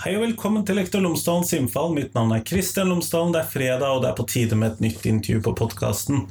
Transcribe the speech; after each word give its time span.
Hei 0.00 0.14
og 0.16 0.22
velkommen 0.22 0.62
til 0.64 0.78
Lektor 0.78 1.02
Lomsdalens 1.04 1.50
innfall. 1.52 1.90
Mitt 1.92 2.14
navn 2.16 2.30
er 2.32 2.40
Kristian 2.48 2.88
Lomsdalen. 2.88 3.34
Det 3.34 3.42
er 3.42 3.48
fredag, 3.52 3.84
og 3.84 3.98
det 4.00 4.08
er 4.08 4.14
på 4.16 4.24
tide 4.32 4.56
med 4.56 4.70
et 4.70 4.78
nytt 4.80 5.02
intervju 5.04 5.42
på 5.44 5.52
podkasten. 5.58 6.22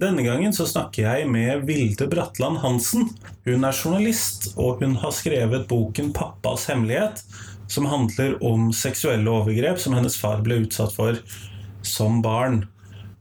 Denne 0.00 0.24
gangen 0.24 0.54
så 0.56 0.64
snakker 0.70 1.04
jeg 1.04 1.26
med 1.28 1.66
Vilde 1.68 2.06
Bratland 2.08 2.62
Hansen. 2.62 3.10
Hun 3.44 3.66
er 3.68 3.76
journalist, 3.76 4.54
og 4.56 4.80
hun 4.80 4.96
har 5.02 5.12
skrevet 5.12 5.68
boken 5.68 6.08
'Pappas 6.16 6.64
hemmelighet', 6.72 7.20
som 7.68 7.90
handler 7.92 8.38
om 8.40 8.72
seksuelle 8.72 9.28
overgrep 9.28 9.76
som 9.76 9.92
hennes 9.92 10.16
far 10.16 10.40
ble 10.40 10.62
utsatt 10.64 10.96
for 10.96 11.20
som 11.82 12.22
barn. 12.24 12.62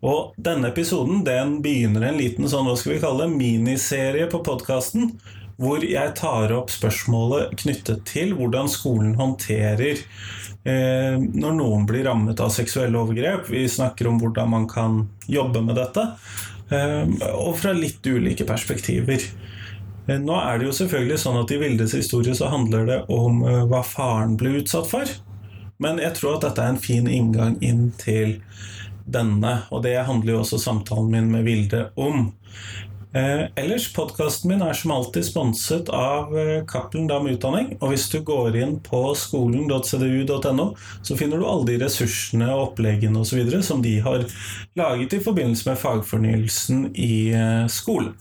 Og 0.02 0.32
denne 0.40 0.72
episoden 0.72 1.26
den 1.28 1.60
begynner 1.62 2.08
en 2.08 2.18
liten 2.18 2.48
sånn, 2.48 2.64
hva 2.64 2.80
skal 2.80 2.96
vi 2.96 3.04
kalle 3.04 3.28
det, 3.28 3.36
miniserie 3.36 4.32
på 4.32 4.40
podkasten 4.40 5.18
hvor 5.62 5.84
jeg 5.86 6.14
tar 6.18 6.54
opp 6.56 6.72
spørsmålet 6.74 7.54
knyttet 7.62 8.04
til 8.10 8.34
hvordan 8.38 8.70
skolen 8.72 9.14
håndterer 9.20 10.02
eh, 10.66 11.18
når 11.22 11.58
noen 11.60 11.86
blir 11.90 12.08
rammet 12.10 12.42
av 12.42 12.50
seksuelle 12.54 12.98
overgrep. 12.98 13.52
Vi 13.54 13.68
snakker 13.70 14.10
om 14.10 14.18
hvordan 14.22 14.50
man 14.52 14.68
kan 14.72 15.04
jobbe 15.30 15.62
med 15.66 15.78
dette, 15.78 16.08
eh, 16.74 17.06
og 17.36 17.56
fra 17.62 17.76
litt 17.78 18.06
ulike 18.10 18.48
perspektiver. 18.50 19.30
Eh, 20.08 20.18
nå 20.20 20.38
er 20.42 20.60
det 20.60 20.70
jo 20.70 20.78
selvfølgelig 20.82 21.20
sånn 21.22 21.42
at 21.44 21.54
I 21.54 21.60
Vildes 21.62 21.96
historie 21.98 22.36
så 22.38 22.50
handler 22.52 22.88
det 22.90 23.00
om 23.14 23.44
eh, 23.46 23.64
hva 23.70 23.84
faren 23.86 24.38
ble 24.40 24.58
utsatt 24.62 24.90
for. 24.90 25.18
Men 25.82 26.02
jeg 26.02 26.18
tror 26.18 26.38
at 26.38 26.46
dette 26.46 26.62
er 26.62 26.76
en 26.76 26.82
fin 26.82 27.08
inngang 27.10 27.58
inn 27.66 27.90
til 28.02 28.40
denne, 29.12 29.64
og 29.74 29.82
det 29.86 29.96
handler 30.06 30.36
jo 30.36 30.44
også 30.44 30.60
samtalen 30.62 31.10
min 31.14 31.32
med 31.34 31.46
Vilde 31.48 31.88
om. 32.00 32.30
Eh, 33.14 33.42
ellers, 33.56 33.90
podkasten 33.94 34.48
min 34.48 34.62
er 34.64 34.78
som 34.78 34.94
alltid 34.96 35.26
sponset 35.28 35.90
av 35.92 36.32
eh, 36.40 36.62
Cappelen 36.68 37.10
Dam 37.10 37.28
Utdanning. 37.28 37.74
Og 37.82 37.92
hvis 37.92 38.08
du 38.14 38.22
går 38.24 38.56
inn 38.56 38.78
på 38.86 39.02
skolen.cdu.no, 39.20 40.68
så 41.04 41.18
finner 41.20 41.42
du 41.42 41.48
alle 41.48 41.68
de 41.68 41.78
ressursene 41.84 42.48
og 42.54 42.70
oppleggene 42.70 43.20
og 43.20 43.28
så 43.28 43.42
videre, 43.42 43.60
som 43.68 43.84
de 43.84 43.98
har 44.06 44.24
laget 44.80 45.18
i 45.18 45.24
forbindelse 45.24 45.68
med 45.68 45.82
fagfornyelsen 45.84 46.88
i 46.96 47.14
eh, 47.36 47.66
skolen. 47.72 48.14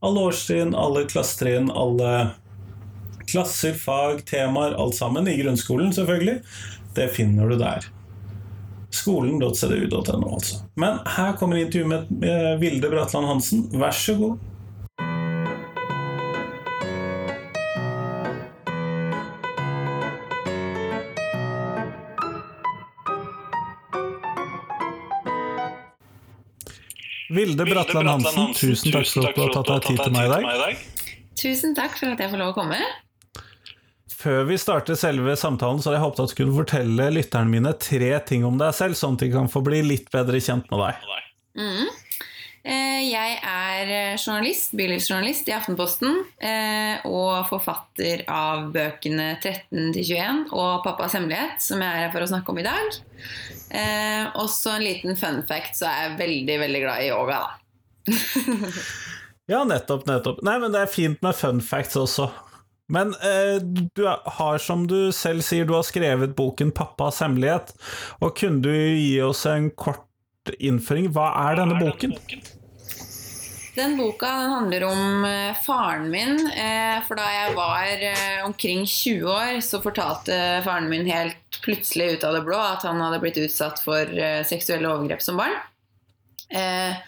Alle 0.00 0.28
årstrinn, 0.30 0.76
alle 0.78 1.08
klassetrinn, 1.10 1.66
alle 1.74 2.30
klasser, 3.26 3.74
fag, 3.74 4.22
temaer, 4.30 4.78
alt 4.78 4.94
sammen 4.96 5.26
i 5.28 5.40
grunnskolen, 5.42 5.90
selvfølgelig. 5.96 6.38
Det 6.94 7.10
finner 7.18 7.50
du 7.50 7.58
der. 7.58 7.90
Skolen.cdu.no, 8.90 10.34
altså. 10.34 10.62
Men 10.76 10.98
her 11.06 11.36
kommer 11.38 11.60
intervjuet 11.62 12.10
med 12.10 12.60
Vilde 12.60 12.90
Bratland 12.90 13.26
Hansen. 13.26 13.68
Vær 13.72 13.94
så 13.94 14.16
god. 14.18 14.38
Vilde 27.30 27.64
Bratland 27.64 28.08
Hansen, 28.08 28.54
tusen 28.58 28.90
takk 28.90 29.06
for 29.06 29.28
at 29.28 29.36
du 29.36 29.44
har 29.44 29.52
tatt 29.54 29.68
deg 29.70 29.84
tid 29.86 30.00
til 30.02 30.16
meg 30.16 30.26
i 30.26 30.32
dag. 30.34 30.82
Tusen 31.38 31.76
takk 31.78 31.94
for 31.94 32.10
at 32.10 32.18
jeg 32.24 32.32
får 32.32 32.42
lov 32.42 32.50
å 32.50 32.56
komme. 32.58 32.80
Før 34.20 34.44
vi 34.44 34.58
starter 34.60 34.98
selve 35.00 35.32
samtalen, 35.38 35.80
så 35.80 35.88
hadde 35.88 35.96
jeg 35.96 36.04
håpet 36.04 36.20
at 36.20 36.32
du 36.32 36.38
kunne 36.42 36.56
fortelle 36.58 37.06
lytterne 37.14 37.48
mine 37.48 37.72
tre 37.80 38.10
ting 38.28 38.44
om 38.44 38.58
deg 38.60 38.74
selv, 38.76 38.98
sånn 38.98 39.16
at 39.16 39.24
de 39.24 39.30
kan 39.32 39.48
få 39.48 39.62
bli 39.64 39.80
litt 39.86 40.10
bedre 40.12 40.42
kjent 40.44 40.68
med 40.68 40.82
deg. 40.82 41.06
Mm. 41.56 41.86
Jeg 42.60 43.38
er 43.40 43.90
journalist, 44.20 44.74
bylivsjournalist 44.76 45.48
i 45.48 45.54
Aftenposten 45.56 46.18
og 47.08 47.46
forfatter 47.48 48.26
av 48.28 48.66
bøkene 48.74 49.30
13 49.38 49.94
21 49.96 50.42
og 50.52 50.84
'Pappas 50.84 51.16
hemmelighet', 51.16 51.64
som 51.64 51.80
jeg 51.80 51.88
er 51.88 52.04
her 52.04 52.12
for 52.12 52.20
å 52.20 52.28
snakke 52.28 52.52
om 52.52 52.60
i 52.60 52.66
dag. 52.68 53.00
Også 54.36 54.76
en 54.76 54.84
liten 54.84 55.16
fun 55.16 55.40
fact, 55.48 55.80
så 55.80 55.88
er 55.88 56.04
jeg 56.04 56.20
veldig, 56.20 56.60
veldig 56.66 56.84
glad 56.84 57.00
i 57.00 57.08
yoga, 57.08 57.40
da. 57.40 58.12
ja, 59.54 59.64
nettopp, 59.64 60.04
nettopp. 60.04 60.44
Nei, 60.44 60.58
men 60.60 60.76
det 60.76 60.84
er 60.84 60.92
fint 60.92 61.24
med 61.24 61.40
fun 61.40 61.64
facts 61.64 61.96
også. 61.96 62.28
Men 62.90 63.14
eh, 63.22 63.62
du 63.94 64.04
har, 64.06 64.58
som 64.58 64.86
du 64.90 65.12
selv 65.14 65.44
sier, 65.46 65.66
du 65.66 65.76
har 65.76 65.86
skrevet 65.86 66.34
boken 66.36 66.72
'Pappas 66.74 67.22
hemmelighet'. 67.22 67.74
Og 68.20 68.34
kunne 68.36 68.62
du 68.66 68.72
gi 68.74 69.20
oss 69.22 69.46
en 69.46 69.70
kort 69.70 70.06
innføring? 70.58 71.12
Hva 71.14 71.30
er 71.46 71.60
denne 71.60 71.78
boken? 71.78 72.16
Den 73.76 73.94
boka 73.96 74.26
den 74.26 74.50
handler 74.50 74.84
om 74.88 75.24
eh, 75.24 75.60
faren 75.64 76.08
min. 76.10 76.34
Eh, 76.50 76.98
for 77.06 77.16
da 77.20 77.28
jeg 77.30 77.54
var 77.54 78.02
eh, 78.08 78.40
omkring 78.44 78.82
20 78.86 79.30
år, 79.30 79.60
så 79.62 79.80
fortalte 79.84 80.34
faren 80.66 80.90
min 80.90 81.06
helt 81.06 81.60
plutselig 81.62 82.16
ut 82.16 82.26
av 82.26 82.34
det 82.34 82.42
blå 82.48 82.58
at 82.58 82.84
han 82.88 83.00
hadde 83.00 83.22
blitt 83.22 83.38
utsatt 83.40 83.78
for 83.84 84.10
eh, 84.10 84.42
seksuelle 84.48 84.90
overgrep 84.90 85.22
som 85.22 85.38
barn. 85.38 85.54
Eh, 86.50 86.98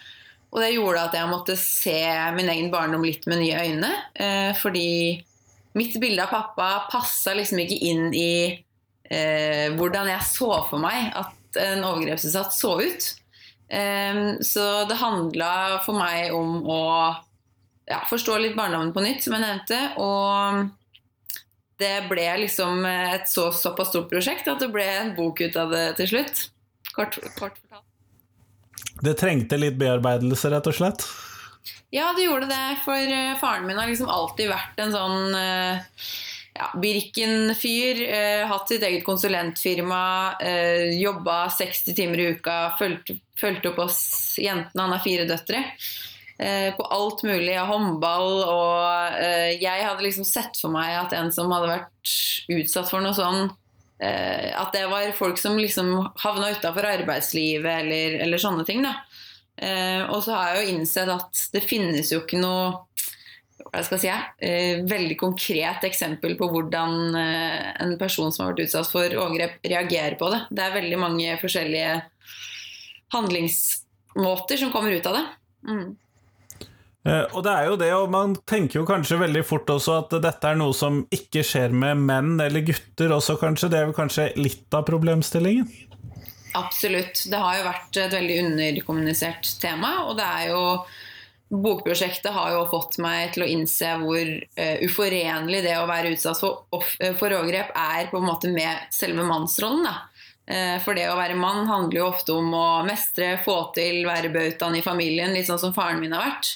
og 0.53 0.63
det 0.63 0.71
gjorde 0.77 1.03
at 1.09 1.19
jeg 1.19 1.33
måtte 1.33 1.59
se 1.59 1.99
min 2.37 2.51
egen 2.55 2.71
barndom 2.71 3.05
litt 3.09 3.27
med 3.27 3.41
nye 3.41 3.67
øyne. 3.67 3.93
fordi 4.61 5.25
mitt 5.79 5.97
bilde 6.01 6.25
av 6.25 6.33
pappa 6.33 6.69
passa 6.93 7.35
liksom 7.37 7.63
ikke 7.63 7.79
inn 7.89 8.09
i 8.15 8.35
eh, 9.09 9.73
hvordan 9.77 10.11
jeg 10.13 10.29
så 10.29 10.51
for 10.69 10.83
meg 10.83 11.13
at 11.19 11.61
en 11.63 11.85
overgrepsutsatt 11.85 12.55
så 12.57 12.77
ut. 12.81 13.11
Um, 13.73 14.37
så 14.45 14.85
det 14.85 15.01
handla 15.01 15.81
for 15.85 15.97
meg 15.97 16.35
om 16.37 16.59
å 16.69 16.83
ja, 17.89 18.03
forstå 18.09 18.37
litt 18.41 18.57
barndommen 18.57 18.93
på 18.93 19.05
nytt, 19.05 19.25
som 19.25 19.37
jeg 19.37 19.45
nevnte. 19.45 19.79
Og 20.01 20.69
det 21.81 21.95
ble 22.11 22.27
liksom 22.45 22.85
et 22.89 23.29
så, 23.31 23.49
såpass 23.57 23.93
stort 23.93 24.11
prosjekt 24.13 24.49
at 24.53 24.61
det 24.63 24.71
ble 24.73 24.87
en 24.87 25.15
bok 25.17 25.41
ut 25.41 25.57
av 25.59 25.73
det 25.73 25.87
til 26.01 26.13
slutt. 26.15 26.47
Kort, 26.93 27.17
kort 27.39 27.57
fortalt. 27.59 27.89
Det 29.03 29.15
trengte 29.19 29.59
litt 29.59 29.79
bearbeidelse, 29.81 30.51
rett 30.53 30.69
og 30.69 30.77
slett? 30.77 31.05
Ja, 31.93 32.13
det 32.17 32.23
gjorde 32.25 32.47
det. 32.47 32.77
For 32.85 32.97
uh, 33.13 33.39
faren 33.41 33.67
min 33.67 33.79
har 33.79 33.91
liksom 33.91 34.09
alltid 34.09 34.49
vært 34.49 34.79
en 34.81 34.95
sånn 34.95 35.35
uh, 35.37 36.07
ja, 36.57 36.71
Birken-fyr. 36.81 38.01
Uh, 38.09 38.45
hatt 38.49 38.73
sitt 38.73 38.87
eget 38.87 39.05
konsulentfirma. 39.05 40.05
Uh, 40.41 40.89
jobba 40.97 41.45
60 41.53 41.99
timer 41.99 42.23
i 42.23 42.31
uka. 42.33 42.57
Fulgte 42.81 43.73
opp 43.75 43.83
oss 43.85 44.01
jentene. 44.41 44.87
Han 44.87 44.97
har 44.97 45.05
fire 45.05 45.29
døtre. 45.29 45.67
på 46.77 46.85
alt 46.91 47.21
mulig 47.23 47.53
av 47.61 47.69
håndball. 47.71 48.41
Og 48.51 49.19
jeg 49.61 49.85
hadde 49.85 50.03
liksom 50.03 50.25
sett 50.27 50.57
for 50.59 50.73
meg 50.75 50.97
at 50.97 51.13
en 51.15 51.29
som 51.31 51.53
hadde 51.55 51.69
vært 51.71 52.15
utsatt 52.51 52.89
for 52.91 53.05
noe 53.05 53.15
sånn 53.15 53.53
At 54.03 54.73
det 54.75 54.89
var 54.91 55.13
folk 55.15 55.39
som 55.39 55.61
liksom 55.61 55.93
havna 56.25 56.51
utafor 56.57 56.89
arbeidslivet 56.89 57.85
eller, 57.85 58.17
eller 58.25 58.43
sånne 58.43 58.67
ting. 58.67 58.83
da 58.83 58.97
Eh, 59.61 60.03
og 60.09 60.23
så 60.25 60.37
har 60.37 60.55
jeg 60.55 60.63
jo 60.63 60.77
innsett 60.77 61.13
at 61.13 61.43
det 61.53 61.65
finnes 61.67 62.13
jo 62.13 62.23
ikke 62.23 62.41
noe 62.41 62.89
hva 63.63 63.83
skal 63.87 63.99
jeg 63.99 64.03
si, 64.03 64.13
eh, 64.49 64.81
veldig 64.89 65.17
konkret 65.21 65.85
eksempel 65.87 66.35
på 66.37 66.49
hvordan 66.51 67.15
eh, 67.17 67.71
en 67.85 67.95
person 68.01 68.33
som 68.33 68.45
har 68.45 68.53
vært 68.53 68.67
utsatt 68.67 68.91
for 68.91 69.07
overgrep, 69.07 69.61
reagerer 69.65 70.19
på 70.21 70.31
det. 70.33 70.43
Det 70.51 70.65
er 70.65 70.77
veldig 70.77 70.99
mange 71.01 71.37
forskjellige 71.41 71.95
handlingsmåter 73.15 74.61
som 74.61 74.73
kommer 74.75 74.97
ut 74.97 75.09
av 75.09 75.19
det. 75.19 75.25
Mm. 75.69 75.87
Eh, 77.03 77.25
og 77.35 77.41
det 77.47 77.55
er 77.55 77.71
jo 77.71 77.79
det, 77.81 77.93
og 77.97 78.11
man 78.15 78.35
tenker 78.47 78.81
jo 78.81 78.89
kanskje 78.89 79.21
veldig 79.23 79.45
fort 79.47 79.71
også 79.75 79.97
at 80.05 80.19
dette 80.23 80.53
er 80.53 80.59
noe 80.59 80.75
som 80.77 81.03
ikke 81.15 81.43
skjer 81.47 81.75
med 81.75 82.03
menn 82.03 82.37
eller 82.43 82.67
gutter 82.67 83.15
også, 83.15 83.39
kanskje. 83.41 83.73
Det 83.73 83.81
er 83.81 83.89
vel 83.91 83.97
kanskje 83.97 84.29
litt 84.39 84.75
av 84.77 84.87
problemstillingen? 84.91 85.71
Absolutt. 86.59 87.25
Det 87.31 87.39
har 87.41 87.57
jo 87.59 87.65
vært 87.69 87.99
et 88.03 88.13
veldig 88.13 88.37
underkommunisert 88.47 89.55
tema. 89.63 90.03
Og 90.09 90.19
det 90.19 90.29
er 90.29 90.53
jo 90.53 90.63
Bokprosjektet 91.53 92.33
har 92.33 92.55
jo 92.55 92.63
fått 92.71 92.97
meg 93.05 93.35
til 93.35 93.45
å 93.45 93.49
innse 93.53 93.91
hvor 94.01 94.25
uh, 94.25 94.77
uforenlig 94.87 95.61
det 95.67 95.75
å 95.77 95.89
være 95.89 96.15
utsatt 96.15 96.41
for, 96.41 96.65
uh, 96.73 97.13
for, 97.19 97.29
overgrep 97.29 97.75
er 97.77 98.09
på 98.09 98.23
en 98.23 98.25
måte 98.25 98.49
med 98.49 98.89
selve 98.95 99.27
mannsrollen. 99.29 99.85
Uh, 100.49 100.79
for 100.81 100.97
det 100.97 101.11
å 101.13 101.19
være 101.19 101.37
mann 101.37 101.69
handler 101.69 101.99
jo 101.99 102.07
ofte 102.09 102.39
om 102.39 102.49
å 102.57 102.65
mestre, 102.89 103.35
få 103.45 103.59
til, 103.77 104.01
være 104.09 104.33
bautaen 104.33 104.79
i 104.81 104.85
familien, 104.85 105.37
litt 105.37 105.51
sånn 105.51 105.61
som 105.61 105.77
faren 105.77 106.01
min 106.01 106.17
har 106.17 106.25
vært. 106.31 106.55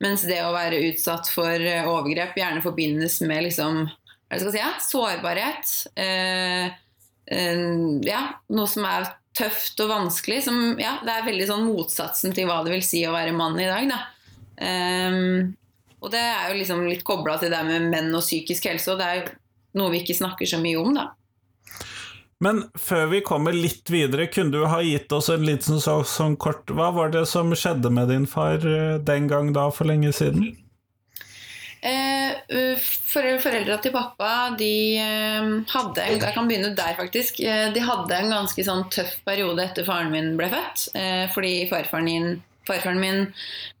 Mens 0.00 0.24
det 0.24 0.40
å 0.46 0.56
være 0.56 0.80
utsatt 0.94 1.28
for 1.28 1.68
overgrep 1.90 2.38
gjerne 2.38 2.64
forbindes 2.64 3.20
med 3.28 3.50
liksom, 3.50 3.84
hva 4.30 4.38
skal 4.38 4.54
jeg 4.54 4.74
si, 4.78 4.90
sårbarhet. 4.94 5.72
ja, 8.06 8.20
noe 8.54 8.68
som 8.70 8.86
er 8.86 9.10
tøft 9.38 9.80
og 9.84 9.92
vanskelig. 9.92 10.42
Som, 10.48 10.60
ja, 10.82 10.98
det 11.06 11.14
er 11.14 11.28
veldig 11.28 11.48
sånn 11.48 11.66
motsatsen 11.70 12.34
til 12.36 12.48
hva 12.50 12.60
det 12.66 12.74
vil 12.74 12.84
si 12.86 13.04
å 13.06 13.14
være 13.14 13.36
mann 13.36 13.58
i 13.62 13.68
dag. 13.70 13.94
Um, 14.58 15.54
og 16.02 16.10
det 16.14 16.22
er 16.22 16.50
jo 16.50 16.58
liksom 16.58 16.84
litt 16.86 17.06
kobla 17.06 17.38
til 17.40 17.54
det 17.54 17.62
med 17.66 17.88
menn 17.92 18.10
og 18.14 18.24
psykisk 18.24 18.68
helse, 18.70 18.92
og 18.92 19.00
det 19.00 19.08
er 19.08 19.32
noe 19.78 19.92
vi 19.94 20.02
ikke 20.02 20.18
snakker 20.18 20.48
så 20.48 20.60
mye 20.62 20.78
om, 20.80 20.92
da. 20.96 21.10
Men 22.44 22.62
før 22.78 23.08
vi 23.10 23.20
kommer 23.26 23.54
litt 23.54 23.90
videre, 23.90 24.28
kunne 24.30 24.54
du 24.54 24.68
ha 24.70 24.78
gitt 24.86 25.10
oss 25.14 25.26
en 25.32 25.42
liten 25.46 25.80
så, 25.82 25.96
sånn 26.06 26.36
kort 26.38 26.70
Hva 26.70 26.92
var 26.94 27.10
det 27.10 27.24
som 27.26 27.50
skjedde 27.50 27.90
med 27.90 28.12
din 28.12 28.28
far 28.30 28.62
eh, 28.62 29.00
den 29.02 29.26
gang 29.30 29.50
da, 29.56 29.66
for 29.74 29.90
lenge 29.90 30.12
siden? 30.14 30.52
Eh, 31.78 32.78
Foreldra 33.38 33.76
til 33.78 33.92
pappa 33.94 34.50
de 34.58 34.98
eh, 34.98 35.44
hadde 35.70 36.06
Jeg 36.10 36.34
kan 36.34 36.50
begynne 36.50 36.74
der, 36.74 36.96
faktisk. 36.98 37.38
Eh, 37.40 37.68
de 37.74 37.84
hadde 37.84 38.18
en 38.18 38.34
ganske 38.34 38.64
sånn 38.66 38.88
tøff 38.90 39.18
periode 39.28 39.62
etter 39.62 39.86
faren 39.86 40.12
min 40.14 40.34
ble 40.38 40.50
født. 40.52 40.88
Fordi 41.34 41.52
farfaren 41.70 42.08
min, 42.08 42.30
farfaren 42.68 43.02
min 43.02 43.26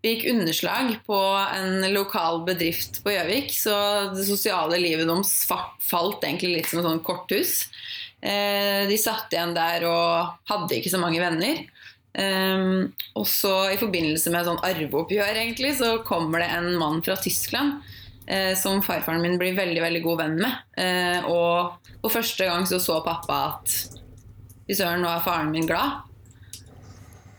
fikk 0.04 0.28
underslag 0.30 0.94
på 1.08 1.20
en 1.42 1.88
lokal 1.94 2.44
bedrift 2.46 3.02
på 3.04 3.16
Gjøvik. 3.16 3.50
Så 3.56 3.74
det 4.14 4.28
sosiale 4.28 4.78
livet 4.82 5.10
deres 5.10 5.40
falt 5.48 6.22
egentlig 6.22 6.54
litt 6.54 6.70
som 6.70 6.82
et 6.82 6.90
sånn 6.90 7.02
korthus. 7.06 7.64
De 8.18 8.96
satt 8.98 9.30
igjen 9.30 9.52
der 9.54 9.84
og 9.86 10.38
hadde 10.50 10.78
ikke 10.78 10.90
så 10.90 10.98
mange 10.98 11.20
venner. 11.22 11.60
Um, 12.18 12.88
og 13.14 13.28
så 13.30 13.52
I 13.70 13.78
forbindelse 13.78 14.32
med 14.34 14.48
sånn 14.48 14.58
arveoppgjør 14.66 15.36
egentlig, 15.38 15.76
så 15.78 16.00
kommer 16.06 16.42
det 16.42 16.48
en 16.50 16.72
mann 16.80 16.98
fra 17.06 17.14
Tyskland 17.20 17.78
uh, 18.26 18.54
som 18.58 18.82
farfaren 18.82 19.22
min 19.22 19.38
blir 19.38 19.54
veldig 19.58 19.84
veldig 19.84 20.02
god 20.02 20.24
venn 20.24 20.34
med. 20.42 20.58
Uh, 20.74 21.30
og 21.30 22.02
for 22.02 22.18
første 22.18 22.50
gang 22.50 22.66
så 22.66 22.82
så 22.82 22.98
pappa 23.06 23.38
at 23.52 23.78
fy 24.66 24.74
søren, 24.74 25.04
nå 25.04 25.12
er 25.12 25.24
faren 25.26 25.54
min 25.54 25.68
glad. 25.70 26.04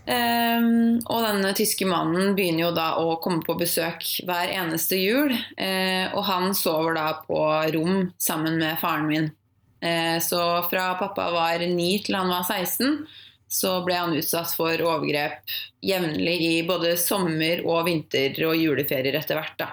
Um, 0.10 0.96
og 1.12 1.22
denne 1.28 1.52
tyske 1.54 1.86
mannen 1.86 2.32
begynner 2.38 2.64
jo 2.64 2.74
da 2.74 2.88
å 2.98 3.20
komme 3.22 3.44
på 3.46 3.60
besøk 3.60 4.08
hver 4.26 4.56
eneste 4.56 4.98
jul. 4.98 5.36
Uh, 5.60 6.08
og 6.16 6.24
han 6.32 6.56
sover 6.58 6.96
da 6.96 7.10
på 7.28 7.44
rom 7.76 8.14
sammen 8.18 8.58
med 8.64 8.80
faren 8.82 9.12
min. 9.12 9.30
så 10.20 10.40
fra 10.68 10.90
pappa 11.00 11.30
var 11.32 11.62
9 11.64 11.84
til 12.04 12.16
han 12.18 12.28
var 12.28 12.42
16 12.44 13.06
så 13.50 13.80
ble 13.86 13.98
han 13.98 14.16
utsatt 14.16 14.54
for 14.54 14.82
overgrep 14.86 15.54
jevnlig 15.82 16.36
i 16.46 16.56
både 16.68 16.94
sommer- 17.02 17.64
og 17.66 17.88
vinter- 17.88 18.38
og 18.46 18.58
juleferier 18.58 19.18
etter 19.18 19.40
hvert. 19.40 19.58
da. 19.58 19.72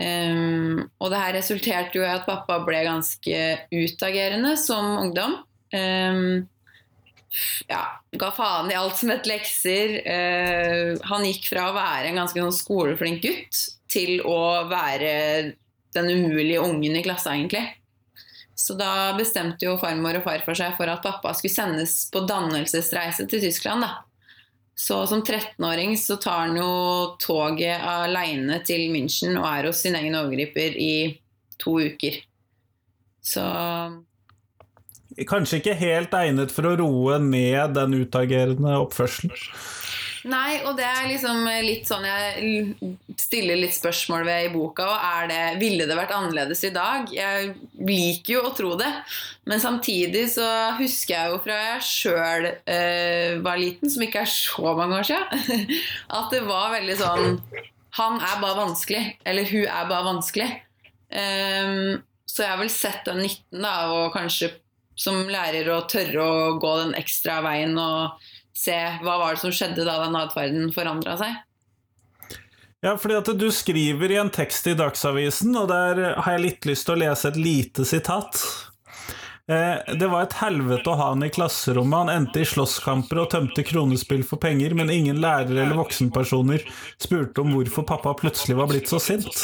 Um, 0.00 0.86
og 1.02 1.10
det 1.12 1.18
her 1.20 1.34
resulterte 1.36 1.98
jo 1.98 2.04
i 2.06 2.12
at 2.12 2.24
pappa 2.24 2.60
ble 2.64 2.80
ganske 2.86 3.40
utagerende 3.74 4.54
som 4.56 4.86
ungdom. 5.02 5.36
Um, 5.74 6.48
ja, 7.68 7.82
ga 8.16 8.30
faen 8.34 8.70
i 8.72 8.78
alt 8.78 8.96
som 8.98 9.12
het 9.12 9.28
lekser. 9.28 9.98
Uh, 10.06 10.96
han 11.10 11.26
gikk 11.26 11.50
fra 11.50 11.68
å 11.68 11.76
være 11.76 12.10
en 12.10 12.22
ganske 12.22 12.40
sånn 12.40 12.56
skoleflink 12.62 13.20
gutt 13.26 13.64
til 13.90 14.22
å 14.24 14.70
være 14.70 15.12
den 15.94 16.10
umulige 16.14 16.62
ungen 16.62 16.96
i 16.96 17.04
klassa, 17.04 17.34
egentlig. 17.34 17.66
Så 18.60 18.76
da 18.76 19.14
bestemte 19.16 19.64
jo 19.64 19.78
farmor 19.80 20.18
og 20.18 20.26
farfar 20.26 20.58
seg 20.58 20.76
for 20.76 20.90
at 20.92 21.00
pappa 21.04 21.32
skulle 21.36 21.54
sendes 21.54 21.94
på 22.12 22.20
dannelsesreise 22.28 23.24
til 23.30 23.40
Tyskland. 23.46 23.86
da. 23.86 24.02
Så 24.76 25.06
som 25.08 25.22
13-åring 25.22 25.96
så 26.00 26.16
tar 26.20 26.46
han 26.46 26.58
jo 26.60 27.16
toget 27.20 27.80
aleine 27.84 28.60
til 28.64 28.86
München 28.92 29.36
og 29.40 29.48
er 29.48 29.68
hos 29.68 29.80
sin 29.84 29.96
egen 29.96 30.16
overgriper 30.16 30.76
i 30.76 30.92
to 31.60 31.78
uker. 31.88 32.20
Så 33.20 33.44
Kanskje 35.28 35.60
ikke 35.60 35.76
helt 35.76 36.14
egnet 36.16 36.52
for 36.54 36.68
å 36.70 36.76
roe 36.80 37.18
ned 37.20 37.74
den 37.76 37.96
utagerende 37.98 38.76
oppførselen? 38.80 39.32
Nei, 40.28 40.60
og 40.68 40.74
det 40.76 40.84
er 40.84 41.06
liksom 41.08 41.46
litt 41.64 41.88
sånn 41.88 42.04
jeg 42.04 42.74
stiller 43.20 43.56
litt 43.56 43.72
spørsmål 43.72 44.26
ved 44.26 44.48
i 44.48 44.52
boka. 44.52 44.84
Og 44.84 45.06
er 45.06 45.30
det, 45.30 45.40
ville 45.62 45.86
det 45.88 45.96
vært 45.96 46.12
annerledes 46.16 46.60
i 46.68 46.72
dag? 46.74 47.08
Jeg 47.14 47.54
liker 47.78 48.34
jo 48.34 48.42
å 48.48 48.52
tro 48.56 48.74
det. 48.80 48.90
Men 49.48 49.62
samtidig 49.62 50.26
så 50.34 50.46
husker 50.80 51.14
jeg 51.16 51.32
jo 51.32 51.40
fra 51.44 51.58
jeg 51.70 51.86
sjøl 51.88 52.48
eh, 52.50 53.40
var 53.44 53.60
liten, 53.60 53.92
som 53.92 54.04
ikke 54.04 54.24
er 54.26 54.32
så 54.32 54.74
mange 54.76 55.00
år 55.00 55.08
siden, 55.08 55.74
at 56.20 56.34
det 56.34 56.44
var 56.48 56.74
veldig 56.76 56.96
sånn 57.00 57.28
Han 57.96 58.20
er 58.22 58.42
bare 58.44 58.60
vanskelig. 58.60 59.04
Eller 59.26 59.48
hun 59.50 59.64
er 59.64 59.88
bare 59.88 60.08
vanskelig. 60.12 60.50
Um, 61.10 62.02
så 62.28 62.44
jeg 62.44 62.52
har 62.52 62.60
vel 62.60 62.70
sett 62.70 63.08
den 63.08 63.24
nytten 63.24 63.64
da, 63.64 63.72
og 63.90 64.12
kanskje 64.14 64.52
som 65.00 65.24
lærer 65.32 65.70
å 65.72 65.80
tørre 65.90 66.22
å 66.22 66.58
gå 66.60 66.70
den 66.82 66.92
ekstra 66.98 67.40
veien 67.42 67.74
og 67.80 68.20
se 68.56 68.76
hva 69.04 69.18
var 69.20 69.36
det 69.36 69.44
som 69.44 69.54
skjedde 69.54 69.86
da 69.86 70.00
den 70.04 70.18
atferden 70.18 70.72
forandra 70.74 71.16
seg. 71.20 71.38
Ja, 72.80 72.94
fordi 72.96 73.18
at 73.18 73.28
du 73.36 73.50
skriver 73.52 74.12
i 74.12 74.16
en 74.16 74.30
tekst 74.32 74.66
i 74.70 74.76
Dagsavisen, 74.76 75.52
og 75.58 75.68
der 75.68 76.14
har 76.16 76.36
jeg 76.36 76.44
litt 76.46 76.68
lyst 76.68 76.86
til 76.88 76.96
å 76.96 77.00
lese 77.02 77.28
et 77.28 77.36
lite 77.36 77.84
sitat. 77.84 78.40
Eh, 79.50 79.96
det 80.00 80.08
var 80.08 80.24
et 80.24 80.36
helvete 80.40 80.88
å 80.88 80.96
ha 80.96 81.10
han 81.10 81.26
i 81.26 81.32
klasserommet. 81.34 82.06
Han 82.06 82.12
endte 82.12 82.40
i 82.40 82.48
slåsskamper 82.48 83.20
og 83.20 83.28
tømte 83.34 83.64
kronespill 83.68 84.22
for 84.24 84.40
penger, 84.40 84.72
men 84.78 84.92
ingen 84.94 85.20
lærere 85.20 85.64
eller 85.64 85.80
voksenpersoner 85.80 86.64
spurte 87.02 87.44
om 87.44 87.52
hvorfor 87.56 87.84
pappa 87.88 88.14
plutselig 88.22 88.56
var 88.56 88.70
blitt 88.70 88.88
så 88.88 89.00
sint. 89.02 89.42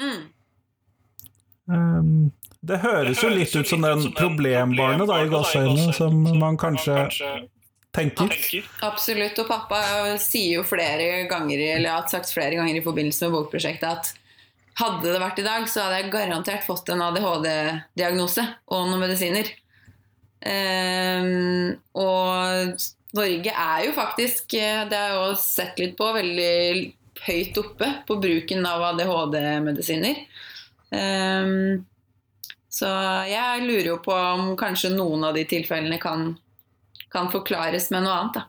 Mm. 0.00 0.22
Det 2.64 2.78
høres 2.80 3.20
jo 3.24 3.32
litt 3.32 3.52
ut 3.56 3.68
som 3.68 3.84
den 3.84 4.08
problembarnet 4.16 5.08
da, 5.08 5.20
i 5.20 5.32
gassøynene 5.32 5.92
som 5.96 6.16
man 6.40 6.56
kanskje 6.60 7.10
tenker. 7.94 8.66
Absolutt. 8.86 9.38
Og 9.40 9.48
pappa 9.48 9.80
sier 10.22 10.58
jo 10.58 10.66
flere 10.66 11.24
ganger 11.30 11.62
eller 11.76 11.94
har 11.94 12.10
sagt 12.10 12.32
flere 12.34 12.58
ganger 12.58 12.80
i 12.80 12.84
forbindelse 12.84 13.28
med 13.28 13.38
bokprosjektet 13.38 13.88
at 13.90 14.12
hadde 14.80 15.06
det 15.06 15.20
vært 15.22 15.38
i 15.38 15.46
dag, 15.46 15.68
så 15.70 15.84
hadde 15.84 16.00
jeg 16.00 16.10
garantert 16.14 16.66
fått 16.66 16.90
en 16.90 17.04
ADHD-diagnose 17.04 18.42
og 18.74 18.88
noen 18.88 19.04
medisiner. 19.04 19.52
Um, 20.44 21.76
og 21.96 22.82
Norge 23.14 23.54
er 23.54 23.86
jo 23.86 23.94
faktisk, 23.96 24.56
det 24.56 24.98
har 24.98 25.14
jeg 25.14 25.20
jo 25.20 25.38
sett 25.40 25.78
litt 25.80 25.94
på, 25.98 26.10
veldig 26.16 26.90
høyt 27.24 27.58
oppe 27.62 27.90
på 28.08 28.18
bruken 28.20 28.66
av 28.66 28.82
ADHD-medisiner. 28.90 30.24
Um, 30.90 31.84
så 32.74 32.90
jeg 33.30 33.62
lurer 33.68 33.92
jo 33.92 34.00
på 34.02 34.14
om 34.14 34.56
kanskje 34.58 34.90
noen 34.96 35.28
av 35.28 35.38
de 35.38 35.46
tilfellene 35.46 36.00
kan 36.02 36.32
kan 37.14 37.30
forklares 37.32 37.88
med 37.94 38.04
noe 38.04 38.18
annet. 38.18 38.40
da. 38.40 38.48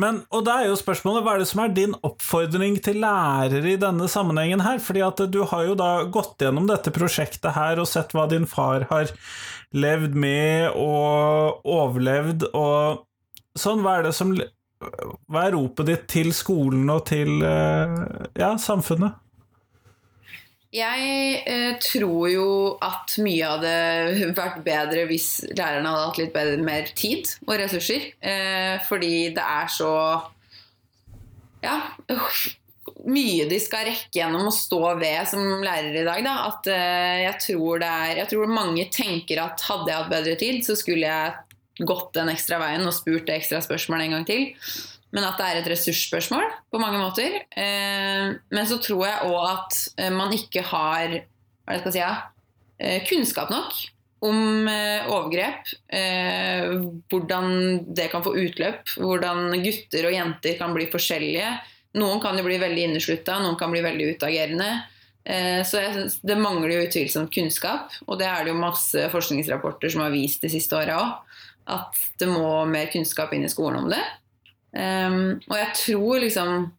Men, 0.00 0.22
og 0.32 0.44
da 0.46 0.58
er 0.62 0.70
jo 0.70 0.78
spørsmålet, 0.80 1.22
Hva 1.24 1.34
er 1.36 1.42
det 1.42 1.48
som 1.50 1.60
er 1.62 1.74
din 1.76 1.92
oppfordring 2.06 2.78
til 2.82 3.02
lærere 3.02 3.74
i 3.74 3.80
denne 3.80 4.08
sammenhengen? 4.10 4.64
her? 4.64 4.80
Fordi 4.82 5.02
at 5.04 5.20
Du 5.30 5.42
har 5.50 5.66
jo 5.68 5.76
da 5.78 6.04
gått 6.04 6.40
gjennom 6.42 6.66
dette 6.70 6.90
prosjektet 6.94 7.52
her 7.54 7.78
og 7.82 7.90
sett 7.90 8.14
hva 8.16 8.26
din 8.30 8.48
far 8.48 8.86
har 8.90 9.12
levd 9.72 10.16
med 10.16 10.72
og 10.74 11.62
overlevd. 11.68 12.48
og 12.54 13.04
sånn, 13.58 13.84
Hva 13.84 13.98
er 13.98 14.08
det 14.08 14.14
som, 14.16 14.32
hva 15.28 15.46
er 15.46 15.54
ropet 15.54 15.86
ditt 15.86 16.08
til 16.10 16.32
skolen 16.34 16.88
og 16.90 17.04
til 17.12 17.42
eh, 17.46 17.98
ja, 18.40 18.56
samfunnet? 18.58 19.21
Jeg 20.72 21.42
eh, 21.52 21.74
tror 21.84 22.30
jo 22.32 22.46
at 22.80 23.18
mye 23.20 23.44
hadde 23.44 24.30
vært 24.40 24.62
bedre 24.64 25.04
hvis 25.10 25.42
lærerne 25.52 25.90
hadde 25.92 26.06
hatt 26.06 26.20
litt 26.22 26.32
bedre, 26.32 26.64
mer 26.64 26.88
tid 26.96 27.28
og 27.44 27.58
ressurser. 27.60 28.08
Eh, 28.24 28.78
fordi 28.88 29.14
det 29.36 29.44
er 29.44 29.70
så 29.72 29.92
Ja. 31.62 31.78
mye 33.02 33.48
de 33.50 33.56
skal 33.62 33.86
rekke 33.88 34.14
gjennom 34.14 34.46
å 34.46 34.54
stå 34.54 34.80
ved 35.00 35.26
som 35.30 35.42
lærer 35.64 35.96
i 36.00 36.06
dag. 36.06 36.22
Da. 36.24 36.34
At 36.48 36.68
eh, 36.70 37.22
jeg, 37.26 37.36
tror 37.44 37.84
er, 37.84 38.16
jeg 38.22 38.30
tror 38.32 38.50
mange 38.50 38.86
tenker 38.94 39.42
at 39.42 39.64
hadde 39.68 39.90
jeg 39.90 39.98
hatt 39.98 40.12
bedre 40.12 40.38
tid, 40.40 40.62
så 40.64 40.76
skulle 40.78 41.10
jeg 41.10 41.84
gått 41.88 42.14
den 42.16 42.30
ekstra 42.32 42.60
veien 42.62 42.84
og 42.86 42.94
spurt 42.96 43.26
det 43.28 43.40
ekstra 43.40 43.60
spørsmålet 43.64 44.08
en 44.08 44.16
gang 44.18 44.26
til 44.28 44.48
men 45.12 45.26
at 45.28 45.38
det 45.38 45.46
er 45.46 45.60
et 45.60 45.70
ressursspørsmål 45.74 46.44
på 46.72 46.80
mange 46.80 47.00
måter. 47.00 47.42
Eh, 47.52 48.32
men 48.32 48.68
så 48.68 48.78
tror 48.80 49.04
jeg 49.06 49.28
òg 49.28 49.40
at 49.44 49.80
eh, 50.00 50.12
man 50.12 50.32
ikke 50.32 50.64
har 50.64 51.18
hva 51.62 51.78
skal 51.78 51.92
jeg 51.92 51.96
si, 51.98 52.04
eh, 52.82 53.02
kunnskap 53.08 53.52
nok 53.52 53.76
om 54.22 54.68
overgrep. 55.10 55.66
Hvordan 57.10 57.46
det 57.90 58.04
kan 58.12 58.22
få 58.22 58.36
utløp. 58.38 58.92
Hvordan 58.94 59.50
gutter 59.64 60.06
og 60.06 60.14
jenter 60.14 60.54
kan 60.60 60.70
bli 60.76 60.86
forskjellige. 60.92 61.48
Noen 61.98 62.22
kan 62.22 62.38
jo 62.38 62.44
bli 62.46 62.60
veldig 62.62 62.84
inneslutta, 62.86 63.40
noen 63.42 63.58
kan 63.58 63.74
bli 63.74 63.82
veldig 63.82 64.12
utagerende. 64.12 64.68
Så 65.66 65.82
det 66.22 66.38
mangler 66.38 66.76
jo 66.76 66.84
utvilsomt 66.86 67.34
kunnskap, 67.34 67.98
og 68.06 68.20
det 68.22 68.30
er 68.30 68.46
det 68.46 68.54
jo 68.54 68.62
masse 68.62 69.10
forskningsrapporter 69.10 69.90
som 69.90 70.04
har 70.06 70.14
vist 70.14 70.46
de 70.46 70.52
siste 70.54 70.78
åra 70.78 71.02
òg. 71.02 71.42
At 71.74 71.98
det 72.22 72.30
må 72.30 72.62
mer 72.70 72.94
kunnskap 72.94 73.34
inn 73.34 73.48
i 73.48 73.50
skolen 73.50 73.82
om 73.82 73.90
det. 73.90 74.04
Um, 74.72 75.36
og 75.50 75.58
jeg 75.58 75.72
tror 75.76 76.22
liksom 76.22 76.70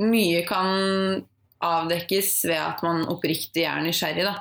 mye 0.00 0.46
kan 0.48 1.20
avdekkes 1.64 2.44
ved 2.46 2.60
at 2.60 2.82
man 2.86 3.08
oppriktig 3.10 3.64
er 3.66 3.82
nysgjerrig. 3.84 4.24
Da. 4.28 4.34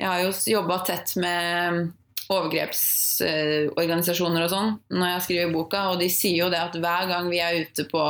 Jeg 0.00 0.08
har 0.08 0.20
jo 0.24 0.32
jobba 0.56 0.76
tett 0.88 1.16
med 1.20 1.92
overgrepsorganisasjoner 2.32 4.42
og 4.42 4.50
sånn 4.50 4.78
når 4.90 5.06
jeg 5.12 5.24
skriver 5.28 5.54
boka, 5.54 5.80
og 5.92 5.96
de 6.02 6.08
sier 6.10 6.38
jo 6.42 6.50
det 6.50 6.60
at 6.64 6.74
hver 6.80 7.04
gang 7.12 7.24
vi 7.30 7.38
er 7.44 7.60
ute 7.62 7.82
på, 7.90 8.04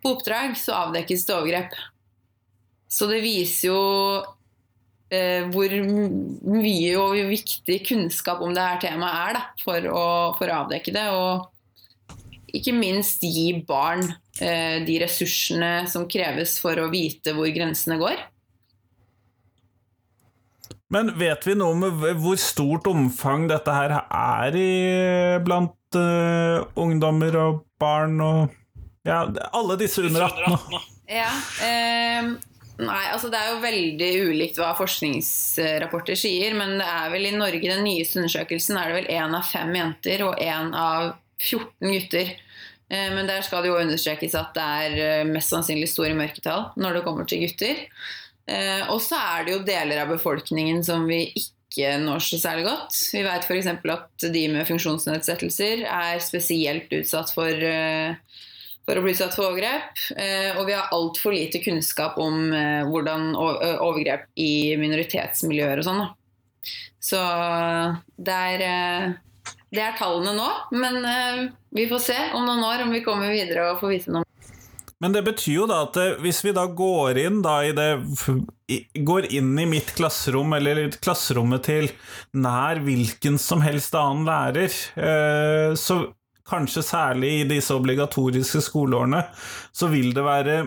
på 0.00 0.06
oppdrag, 0.14 0.50
så 0.56 0.70
avdekkes 0.86 1.26
det 1.28 1.36
overgrep. 1.36 1.72
Så 2.88 3.04
det 3.10 3.20
viser 3.20 3.68
jo 3.68 3.82
eh, 5.12 5.44
hvor 5.52 5.68
mye 5.76 6.96
og 6.96 7.20
viktig 7.28 7.84
kunnskap 7.90 8.40
om 8.40 8.54
det 8.56 8.64
her 8.64 8.80
temaet 8.86 9.16
er 9.26 9.32
da, 9.36 9.42
for, 9.60 9.76
å, 9.92 10.32
for 10.40 10.48
å 10.48 10.64
avdekke 10.64 10.88
det. 10.96 11.08
og 11.12 11.52
ikke 12.56 12.74
minst 12.76 13.22
gi 13.24 13.52
barn 13.68 14.04
eh, 14.40 14.80
de 14.86 14.98
ressursene 15.02 15.86
som 15.90 16.08
kreves 16.10 16.56
for 16.62 16.78
å 16.80 16.88
vite 16.92 17.34
hvor 17.36 17.50
grensene 17.54 17.98
går. 18.00 18.20
Men 20.88 21.12
vet 21.20 21.44
vi 21.44 21.56
noe 21.58 21.74
om 21.76 22.04
hvor 22.22 22.38
stort 22.40 22.88
omfang 22.88 23.48
dette 23.50 23.72
her 23.74 23.98
er 24.00 24.56
i 24.56 24.70
blant 25.44 25.98
eh, 26.00 26.62
ungdommer 26.80 27.42
og 27.42 27.64
barn 27.80 28.20
og 28.24 28.56
Ja, 29.06 29.22
alle 29.56 29.78
disse 29.80 30.02
under 30.04 30.26
18? 30.26 30.78
Ja, 31.08 31.28
eh, 31.64 32.32
Nei, 32.78 33.04
altså 33.10 33.26
det 33.32 33.38
er 33.40 33.48
jo 33.50 33.62
veldig 33.62 34.08
ulikt 34.30 34.58
hva 34.60 34.68
forskningsrapporter 34.78 36.18
sier, 36.18 36.52
men 36.54 36.76
det 36.78 36.86
er 36.86 37.08
vel 37.10 37.26
i 37.26 37.32
Norge, 37.34 37.64
den 37.64 37.82
nyeste 37.82 38.20
undersøkelsen, 38.20 38.78
er 38.78 38.92
det 38.92 38.98
vel 39.00 39.08
én 39.16 39.34
av 39.34 39.48
fem 39.48 39.72
jenter 39.74 40.22
og 40.28 40.38
én 40.38 40.70
av 40.78 41.16
14 41.38 41.92
gutter. 41.92 42.34
Eh, 42.90 43.10
men 43.14 43.28
der 43.28 43.44
skal 43.44 43.62
det 43.62 43.72
jo 43.72 43.78
understrekes 43.80 44.36
at 44.38 44.54
det 44.56 44.64
er 44.64 44.96
eh, 45.04 45.28
mest 45.28 45.52
sannsynlig 45.52 45.90
store 45.92 46.16
mørketall 46.18 46.70
når 46.80 46.98
det 46.98 47.04
kommer 47.06 47.28
til 47.28 47.44
gutter. 47.44 47.84
Eh, 48.48 48.82
og 48.88 49.00
så 49.04 49.20
er 49.20 49.46
det 49.46 49.56
jo 49.56 49.66
deler 49.66 50.04
av 50.04 50.12
befolkningen 50.14 50.82
som 50.86 51.04
vi 51.08 51.26
ikke 51.36 51.98
når 52.00 52.24
så 52.24 52.40
særlig 52.40 52.64
godt. 52.64 52.96
Vi 53.12 53.22
vet 53.26 53.44
f.eks. 53.44 53.68
at 53.68 54.28
de 54.32 54.44
med 54.54 54.68
funksjonsnedsettelser 54.70 55.84
er 55.84 56.22
spesielt 56.24 56.88
utsatt 56.96 57.30
for, 57.36 57.66
for 58.88 58.98
å 58.98 59.02
bli 59.04 59.12
utsatt 59.12 59.36
for 59.36 59.50
overgrep. 59.50 60.00
Og 60.56 60.62
vi 60.64 60.74
har 60.74 60.88
altfor 60.96 61.36
lite 61.36 61.60
kunnskap 61.62 62.16
om 62.24 62.48
hvordan 62.88 63.36
overgrep 63.36 64.26
i 64.40 64.74
minoritetsmiljøer 64.80 65.84
og 65.84 65.86
sånn. 65.86 66.02
Så 67.04 67.20
det 68.16 68.40
er, 68.56 68.66
det 69.74 69.84
er 69.84 69.98
tallene 69.98 70.32
nå. 70.36 70.48
Men 70.76 71.02
vi 71.74 71.88
får 71.90 72.04
se 72.10 72.18
om 72.32 72.46
noen 72.46 72.64
år 72.64 72.86
om 72.86 72.94
vi 72.94 73.04
kommer 73.04 73.32
videre 73.34 73.72
og 73.72 73.82
får 73.82 73.94
vite 73.96 74.16
noe. 74.16 74.28
Men 74.98 75.14
det 75.14 75.22
betyr 75.28 75.60
jo 75.60 75.66
da 75.70 75.82
at 75.86 75.96
eh, 76.00 76.16
hvis 76.22 76.40
vi 76.42 76.54
da 76.54 76.66
går 76.66 77.20
inn 77.22 77.42
da 77.44 77.60
i 77.66 77.74
det 77.76 77.90
Går 79.08 79.30
inn 79.32 79.54
i 79.56 79.64
mitt 79.64 79.94
klasserom, 79.96 80.52
eller 80.52 80.90
klasserommet 81.00 81.62
til 81.64 81.86
nær 82.36 82.82
hvilken 82.84 83.38
som 83.40 83.62
helst 83.64 83.94
annen 83.96 84.26
lærer, 84.28 84.74
eh, 85.00 85.70
så 85.72 85.96
kanskje 86.48 86.82
særlig 86.84 87.30
i 87.38 87.46
disse 87.48 87.72
obligatoriske 87.72 88.60
skoleårene, 88.66 89.22
så 89.72 89.88
vil 89.88 90.12
det 90.12 90.26
være 90.26 90.58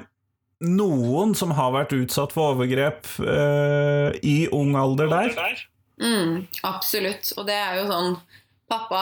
noen 0.65 1.35
som 1.37 1.53
har 1.57 1.75
vært 1.75 1.93
utsatt 1.99 2.33
for 2.33 2.55
overgrep 2.55 3.05
eh, 3.21 4.17
i 4.25 4.35
ung 4.49 4.73
alder 4.81 5.13
der. 5.13 5.61
Mm, 6.01 6.47
absolutt. 6.65 7.35
Og 7.37 7.45
det 7.45 7.59
er 7.61 7.83
jo 7.83 7.87
sånn 7.93 8.17
Pappa 8.71 9.01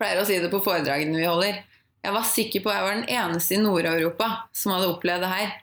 pleier 0.00 0.20
å 0.20 0.26
si 0.26 0.40
det 0.42 0.50
på 0.50 0.62
foredragene 0.64 1.20
vi 1.20 1.28
holder. 1.28 1.62
Jeg 2.02 2.14
var 2.14 2.26
sikker 2.26 2.62
på 2.62 2.70
at 2.70 2.78
jeg 2.78 2.86
var 2.86 2.98
den 2.98 3.14
eneste 3.16 3.56
i 3.56 3.62
Nord-Europa 3.62 4.28
som 4.54 4.74
hadde 4.74 4.90
opplevd 4.90 5.24
det 5.24 5.30
her. 5.30 5.54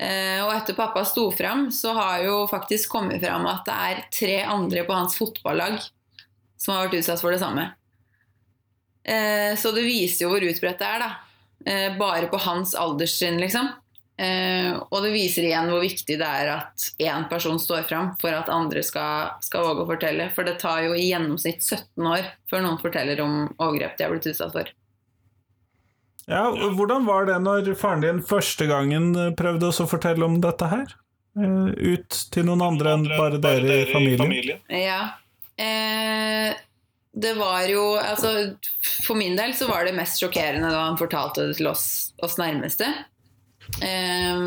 Eh, 0.00 0.38
og 0.40 0.54
etter 0.54 0.76
pappa 0.76 1.02
sto 1.04 1.26
fram, 1.36 1.66
så 1.72 1.92
har 1.96 2.22
jo 2.24 2.46
faktisk 2.48 2.92
kommet 2.92 3.20
fram 3.20 3.44
at 3.50 3.66
det 3.68 3.76
er 3.88 4.02
tre 4.16 4.36
andre 4.48 4.84
på 4.88 4.96
hans 4.96 5.16
fotballag 5.18 5.76
som 6.60 6.74
har 6.74 6.86
vært 6.86 7.02
utsatt 7.02 7.20
for 7.20 7.36
det 7.36 7.40
samme. 7.42 7.66
Eh, 9.04 9.52
så 9.60 9.72
det 9.76 9.84
viser 9.84 10.24
jo 10.24 10.32
hvor 10.32 10.44
utbredt 10.44 10.80
det 10.80 10.88
er, 10.88 11.04
da. 11.04 11.10
Eh, 11.68 11.98
bare 12.00 12.28
på 12.32 12.40
hans 12.40 12.72
alderstrinn, 12.78 13.40
liksom. 13.40 13.68
Og 14.20 14.98
det 15.00 15.14
viser 15.14 15.46
igjen 15.48 15.70
hvor 15.72 15.80
viktig 15.80 16.18
det 16.20 16.26
er 16.26 16.50
at 16.52 16.86
én 17.00 17.22
person 17.30 17.56
står 17.62 17.86
fram 17.88 18.10
for 18.20 18.36
at 18.36 18.50
andre 18.52 18.82
skal, 18.84 19.30
skal, 19.40 19.64
våge 19.64 19.86
å 19.86 19.88
fortelle. 19.88 20.26
For 20.34 20.44
det 20.44 20.58
tar 20.60 20.82
jo 20.84 20.92
i 20.92 21.06
gjennomsnitt 21.06 21.64
17 21.64 22.04
år 22.04 22.28
før 22.50 22.66
noen 22.66 22.76
forteller 22.82 23.22
om 23.24 23.46
overgrep 23.56 23.96
de 23.96 24.04
har 24.04 24.12
blitt 24.12 24.28
utsatt 24.28 24.52
for. 24.52 24.68
Ja, 26.30 26.44
Hvordan 26.76 27.06
var 27.08 27.26
det 27.26 27.38
når 27.42 27.72
faren 27.78 28.04
din 28.04 28.20
første 28.22 28.68
gangen 28.70 29.14
eh, 29.18 29.32
prøvde 29.34 29.72
å 29.72 29.86
fortelle 29.90 30.26
om 30.26 30.38
dette 30.42 30.68
her? 30.70 30.92
Eh, 31.38 31.70
ut 31.94 32.18
til 32.34 32.46
noen 32.46 32.62
andre 32.68 32.94
enn 32.94 33.06
bare 33.10 33.40
dere 33.42 33.80
i 33.82 33.86
familien? 33.90 34.60
Ja. 34.70 35.00
Eh, 35.60 36.54
det 37.10 37.32
var 37.34 37.64
jo 37.66 37.82
Altså, 37.98 38.54
for 39.02 39.18
min 39.18 39.34
del 39.38 39.56
så 39.58 39.66
var 39.66 39.84
det 39.84 39.96
mest 39.96 40.22
sjokkerende 40.22 40.70
da 40.70 40.84
han 40.86 41.00
fortalte 41.00 41.48
det 41.48 41.58
til 41.58 41.70
oss, 41.72 42.12
oss 42.22 42.38
nærmeste. 42.38 42.86
Eh, 43.78 44.44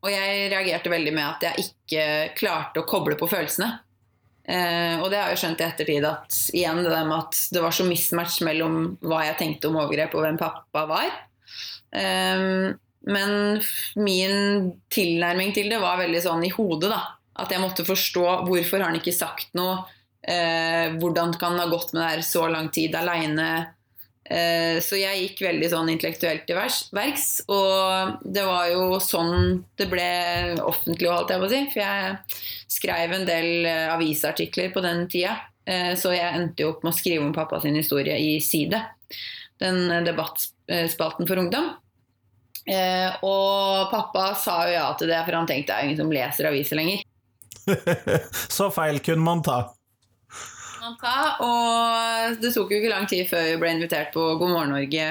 og 0.00 0.10
jeg 0.12 0.50
reagerte 0.52 0.92
veldig 0.92 1.14
med 1.16 1.26
at 1.26 1.46
jeg 1.50 1.68
ikke 1.68 2.04
klarte 2.38 2.82
å 2.82 2.88
koble 2.88 3.18
på 3.20 3.28
følelsene. 3.30 3.72
Uh, 4.50 4.98
og 5.04 5.10
det 5.12 5.18
har 5.20 5.30
jeg 5.30 5.42
skjønt 5.44 5.60
i 5.60 5.66
ettertid 5.66 6.06
at 6.08 6.36
igjen 6.56 6.80
det 6.82 7.00
med 7.06 7.12
at 7.14 7.36
det 7.54 7.60
var 7.62 7.74
så 7.76 7.84
mismatch 7.86 8.40
mellom 8.42 8.96
hva 9.04 9.20
jeg 9.28 9.36
tenkte 9.38 9.68
om 9.68 9.76
overgrep 9.78 10.16
og 10.16 10.24
hvem 10.24 10.38
pappa 10.40 10.86
var. 10.90 11.12
Um, 11.94 12.72
men 13.10 13.60
min 14.00 14.72
tilnærming 14.92 15.54
til 15.54 15.70
det 15.70 15.78
var 15.82 16.00
veldig 16.00 16.22
sånn 16.24 16.42
i 16.48 16.52
hodet, 16.52 16.90
da. 16.90 17.02
At 17.40 17.52
jeg 17.54 17.62
måtte 17.62 17.86
forstå 17.86 18.24
hvorfor 18.48 18.80
har 18.80 18.90
han 18.90 18.98
ikke 18.98 19.14
sagt 19.14 19.54
noe. 19.58 19.84
Uh, 20.20 20.98
hvordan 20.98 21.36
kan 21.38 21.54
han 21.54 21.62
ha 21.62 21.70
gått 21.70 21.94
med 21.94 22.02
det 22.02 22.10
her 22.10 22.26
så 22.26 22.48
lang 22.50 22.72
tid 22.74 22.96
aleine? 22.98 23.50
Eh, 24.30 24.78
så 24.78 24.94
jeg 24.94 25.24
gikk 25.24 25.40
veldig 25.42 25.68
sånn 25.72 25.90
intellektuelt 25.90 26.44
til 26.46 26.58
verks. 26.58 27.28
Og 27.50 28.22
det 28.22 28.44
var 28.46 28.68
jo 28.70 29.00
sånn 29.02 29.64
det 29.80 29.88
ble 29.90 30.06
offentlig, 30.62 31.10
holdt 31.10 31.34
jeg 31.34 31.42
på 31.42 31.48
å 31.48 31.52
si. 31.52 31.62
For 31.72 31.82
jeg 31.82 32.40
skrev 32.70 33.16
en 33.16 33.26
del 33.28 33.66
eh, 33.66 33.86
avisartikler 33.90 34.70
på 34.74 34.84
den 34.86 35.06
tida. 35.10 35.36
Eh, 35.66 35.92
så 35.98 36.14
jeg 36.14 36.30
endte 36.30 36.64
jo 36.64 36.74
opp 36.74 36.86
med 36.86 36.94
å 36.94 36.98
skrive 37.00 37.26
om 37.26 37.34
pappa 37.36 37.60
sin 37.62 37.78
historie 37.78 38.16
i 38.22 38.38
Side. 38.44 38.80
Den 39.60 40.06
debattspalten 40.06 41.28
for 41.28 41.42
ungdom. 41.42 41.74
Og 43.26 43.90
pappa 43.90 44.30
sa 44.38 44.54
jo 44.68 44.72
ja 44.76 44.86
til 44.96 45.10
det, 45.10 45.18
for 45.26 45.36
han 45.36 45.48
tenkte 45.48 45.74
det 45.74 45.76
er 45.76 45.88
ingen 45.88 45.98
som 45.98 46.12
leser 46.14 46.48
aviser 46.48 46.78
lenger. 46.78 47.02
så 48.56 48.70
feil 48.72 49.02
kunne 49.04 49.26
man 49.26 49.42
ta 49.44 49.58
man 50.90 50.96
da, 51.02 51.16
Og 51.46 52.40
det 52.42 52.52
tok 52.54 52.72
jo 52.72 52.80
ikke 52.80 52.92
lang 52.92 53.08
tid 53.10 53.28
før 53.30 53.46
vi 53.46 53.58
ble 53.62 53.74
invitert 53.76 54.12
på 54.14 54.24
God 54.40 54.52
morgen 54.52 54.74
Norge. 54.74 55.10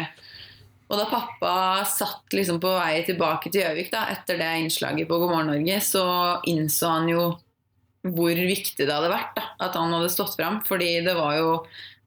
Og 0.89 0.97
da 0.97 1.05
pappa 1.05 1.53
satt 1.85 2.33
liksom 2.33 2.57
på 2.61 2.71
vei 2.73 3.03
tilbake 3.05 3.51
til 3.51 3.61
Gjøvik 3.61 3.93
etter 3.93 4.39
det 4.41 4.49
innslaget 4.63 5.09
på 5.09 5.19
God 5.21 5.33
morgen 5.35 5.51
Norge, 5.53 5.77
så 5.85 6.05
innså 6.49 6.95
han 6.95 7.11
jo 7.11 7.27
hvor 8.09 8.31
viktig 8.31 8.87
det 8.87 8.95
hadde 8.95 9.11
vært 9.11 9.35
da, 9.35 9.43
at 9.67 9.75
han 9.75 9.93
hadde 9.93 10.09
stått 10.09 10.37
fram. 10.39 10.61
Fordi 10.65 10.99
det 11.05 11.13
var 11.17 11.37
jo 11.37 11.53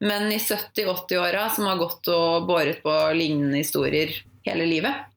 menn 0.03 0.33
i 0.35 0.41
70-80-åra 0.41 1.47
som 1.55 1.69
har 1.71 1.81
gått 1.81 2.11
og 2.11 2.49
båret 2.49 2.83
på 2.83 2.95
lignende 3.15 3.61
historier 3.61 4.15
hele 4.47 4.67
livet. 4.67 5.09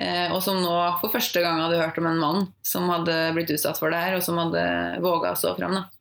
Eh, 0.00 0.30
og 0.30 0.38
som 0.44 0.60
nå 0.62 0.74
for 1.02 1.12
første 1.12 1.42
gang 1.42 1.58
hadde 1.60 1.80
hørt 1.80 1.98
om 2.00 2.06
en 2.08 2.20
mann 2.20 2.44
som 2.64 2.88
hadde 2.92 3.16
blitt 3.36 3.50
utsatt 3.52 3.80
for 3.80 3.92
det 3.92 4.00
her, 4.00 4.16
og 4.16 4.24
som 4.24 4.38
hadde 4.40 4.62
våga 5.02 5.34
å 5.34 5.40
stå 5.40 5.56
fram. 5.58 5.80
da. 5.80 5.99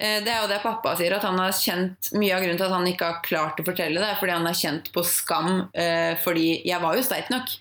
Eh, 0.00 0.20
det 0.24 0.32
er 0.32 0.42
jo 0.42 0.50
det 0.50 0.62
pappa 0.64 0.94
sier, 0.98 1.14
at 1.16 1.26
han 1.28 1.38
har 1.40 1.56
kjent 1.56 2.12
mye 2.16 2.36
av 2.36 2.44
grunnen 2.44 2.60
til 2.60 2.68
at 2.68 2.76
han 2.76 2.88
ikke 2.88 3.08
har 3.10 3.24
klart 3.26 3.60
å 3.60 3.66
fortelle 3.66 4.00
det, 4.00 4.14
fordi 4.20 4.36
han 4.36 4.48
har 4.48 4.56
kjent 4.56 4.92
på 4.94 5.04
skam 5.04 5.66
eh, 5.72 6.14
fordi 6.24 6.62
jeg 6.68 6.80
var 6.82 6.96
jo 6.96 7.04
sterk 7.04 7.32
nok. 7.32 7.52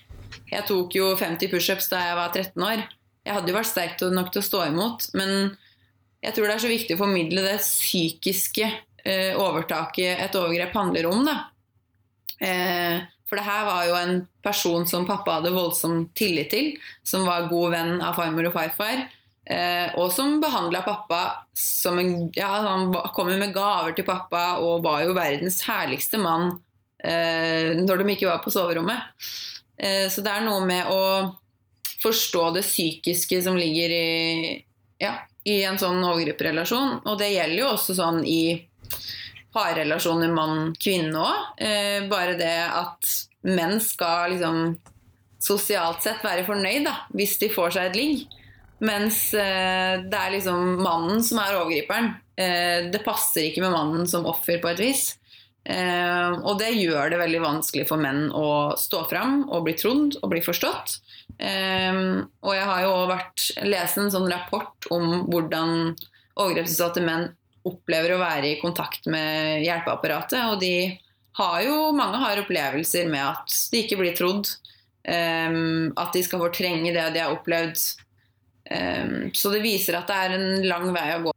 Jeg 0.49 0.65
tok 0.69 0.95
jo 0.95 1.11
50 1.19 1.51
pushups 1.51 1.89
da 1.91 2.03
jeg 2.05 2.17
var 2.19 2.31
13 2.31 2.65
år. 2.65 2.85
Jeg 3.27 3.35
hadde 3.35 3.51
jo 3.51 3.57
vært 3.57 3.69
sterk 3.69 4.03
nok 4.15 4.31
til 4.33 4.41
å 4.41 4.47
stå 4.47 4.61
imot, 4.69 5.09
men 5.19 5.51
jeg 6.23 6.35
tror 6.35 6.47
det 6.47 6.55
er 6.55 6.63
så 6.63 6.71
viktig 6.71 6.95
å 6.95 7.01
formidle 7.01 7.43
det 7.45 7.59
psykiske 7.61 8.65
eh, 9.03 9.35
overtaket 9.37 10.23
et 10.23 10.37
overgrep 10.39 10.75
handler 10.75 11.09
om. 11.11 11.27
da. 11.27 11.37
Eh, 12.39 13.03
for 13.29 13.37
det 13.37 13.45
her 13.45 13.65
var 13.67 13.85
jo 13.85 13.95
en 13.99 14.15
person 14.43 14.87
som 14.89 15.05
pappa 15.07 15.37
hadde 15.37 15.53
voldsom 15.53 16.07
tillit 16.17 16.49
til, 16.49 16.71
som 17.05 17.27
var 17.29 17.49
god 17.51 17.75
venn 17.75 17.99
av 18.01 18.17
farmor 18.17 18.49
og 18.49 18.55
farfar. 18.55 19.05
Eh, 19.49 19.93
og 19.97 20.11
som 20.13 20.37
behandla 20.41 20.83
pappa 20.85 21.21
som 21.57 21.97
en 21.97 22.27
Ja, 22.37 22.49
han 22.67 22.91
kom 23.15 23.31
med 23.31 23.53
gaver 23.53 23.95
til 23.97 24.05
pappa 24.05 24.59
og 24.61 24.83
var 24.85 25.01
jo 25.07 25.15
verdens 25.17 25.63
herligste 25.65 26.19
mann 26.21 26.51
eh, 27.01 27.73
når 27.79 28.03
de 28.03 28.13
ikke 28.13 28.29
var 28.29 28.43
på 28.43 28.53
soverommet. 28.53 29.13
Eh, 29.77 30.05
så 30.09 30.25
det 30.25 30.33
er 30.33 30.45
noe 30.45 30.65
med 30.69 30.89
å 30.93 31.01
forstå 31.99 32.49
det 32.57 32.65
psykiske 32.65 33.41
som 33.45 33.57
ligger 33.59 33.93
i, 33.93 34.59
ja, 35.01 35.15
i 35.45 35.61
en 35.67 35.79
sånn 35.81 36.01
overgriperrelasjon. 36.01 37.01
Og 37.05 37.17
det 37.21 37.33
gjelder 37.33 37.61
jo 37.63 37.71
også 37.73 37.97
sånn 37.97 38.21
i 38.25 38.41
parrelasjoner 39.55 40.31
mann-kvinne 40.33 41.19
òg. 41.19 41.61
Eh, 41.61 42.07
bare 42.11 42.37
det 42.39 42.55
at 42.65 43.13
menn 43.47 43.79
skal 43.83 44.35
liksom 44.35 44.75
sosialt 45.39 46.03
sett 46.03 46.23
være 46.25 46.45
fornøyd 46.47 46.85
da, 46.87 46.95
hvis 47.15 47.37
de 47.41 47.51
får 47.53 47.77
seg 47.77 47.89
et 47.89 47.99
ligg. 47.99 48.25
Mens 48.85 49.29
eh, 49.35 49.99
det 50.05 50.19
er 50.19 50.35
liksom 50.35 50.81
mannen 50.83 51.23
som 51.25 51.41
er 51.41 51.57
overgriperen. 51.57 52.13
Eh, 52.39 52.89
det 52.93 53.03
passer 53.05 53.47
ikke 53.47 53.63
med 53.65 53.75
mannen 53.75 54.09
som 54.09 54.27
offer 54.29 54.61
på 54.61 54.73
et 54.73 54.83
vis. 54.89 55.07
Og 55.69 56.55
det 56.57 56.69
gjør 56.79 57.11
det 57.11 57.17
veldig 57.19 57.39
vanskelig 57.43 57.83
for 57.85 58.01
menn 58.01 58.31
å 58.33 58.73
stå 58.79 59.03
fram 59.11 59.43
og 59.51 59.67
bli 59.67 59.75
trodd 59.77 60.15
og 60.17 60.31
bli 60.31 60.39
forstått. 60.41 60.95
Og 61.37 62.53
jeg 62.55 62.63
har 62.71 62.79
jo 62.87 62.93
vært 63.11 63.43
lest 63.67 63.99
en 64.01 64.09
sånn 64.09 64.25
rapport 64.31 64.87
om 64.95 65.27
hvordan 65.27 65.91
overgrepsutsatte 66.39 67.03
menn 67.05 67.27
opplever 67.67 68.15
å 68.15 68.21
være 68.21 68.53
i 68.53 68.59
kontakt 68.61 69.07
med 69.11 69.63
hjelpeapparatet. 69.65 70.41
Og 70.53 70.59
de 70.61 70.73
har 71.39 71.61
jo, 71.65 71.77
mange 71.95 72.19
har 72.21 72.41
opplevelser 72.43 73.09
med 73.11 73.23
at 73.23 73.55
de 73.71 73.83
ikke 73.83 73.99
blir 73.99 74.15
trodd. 74.17 74.51
Um, 75.09 75.89
at 75.97 76.13
de 76.13 76.21
skal 76.25 76.41
fortrenge 76.43 76.93
det 76.93 77.07
de 77.15 77.23
har 77.23 77.33
opplevd. 77.33 77.81
Um, 78.69 79.29
så 79.33 79.51
det 79.53 79.63
viser 79.63 79.97
at 79.97 80.09
det 80.09 80.17
er 80.25 80.37
en 80.37 80.47
lang 80.69 80.89
vei 80.93 81.07
å 81.15 81.21
gå. 81.27 81.35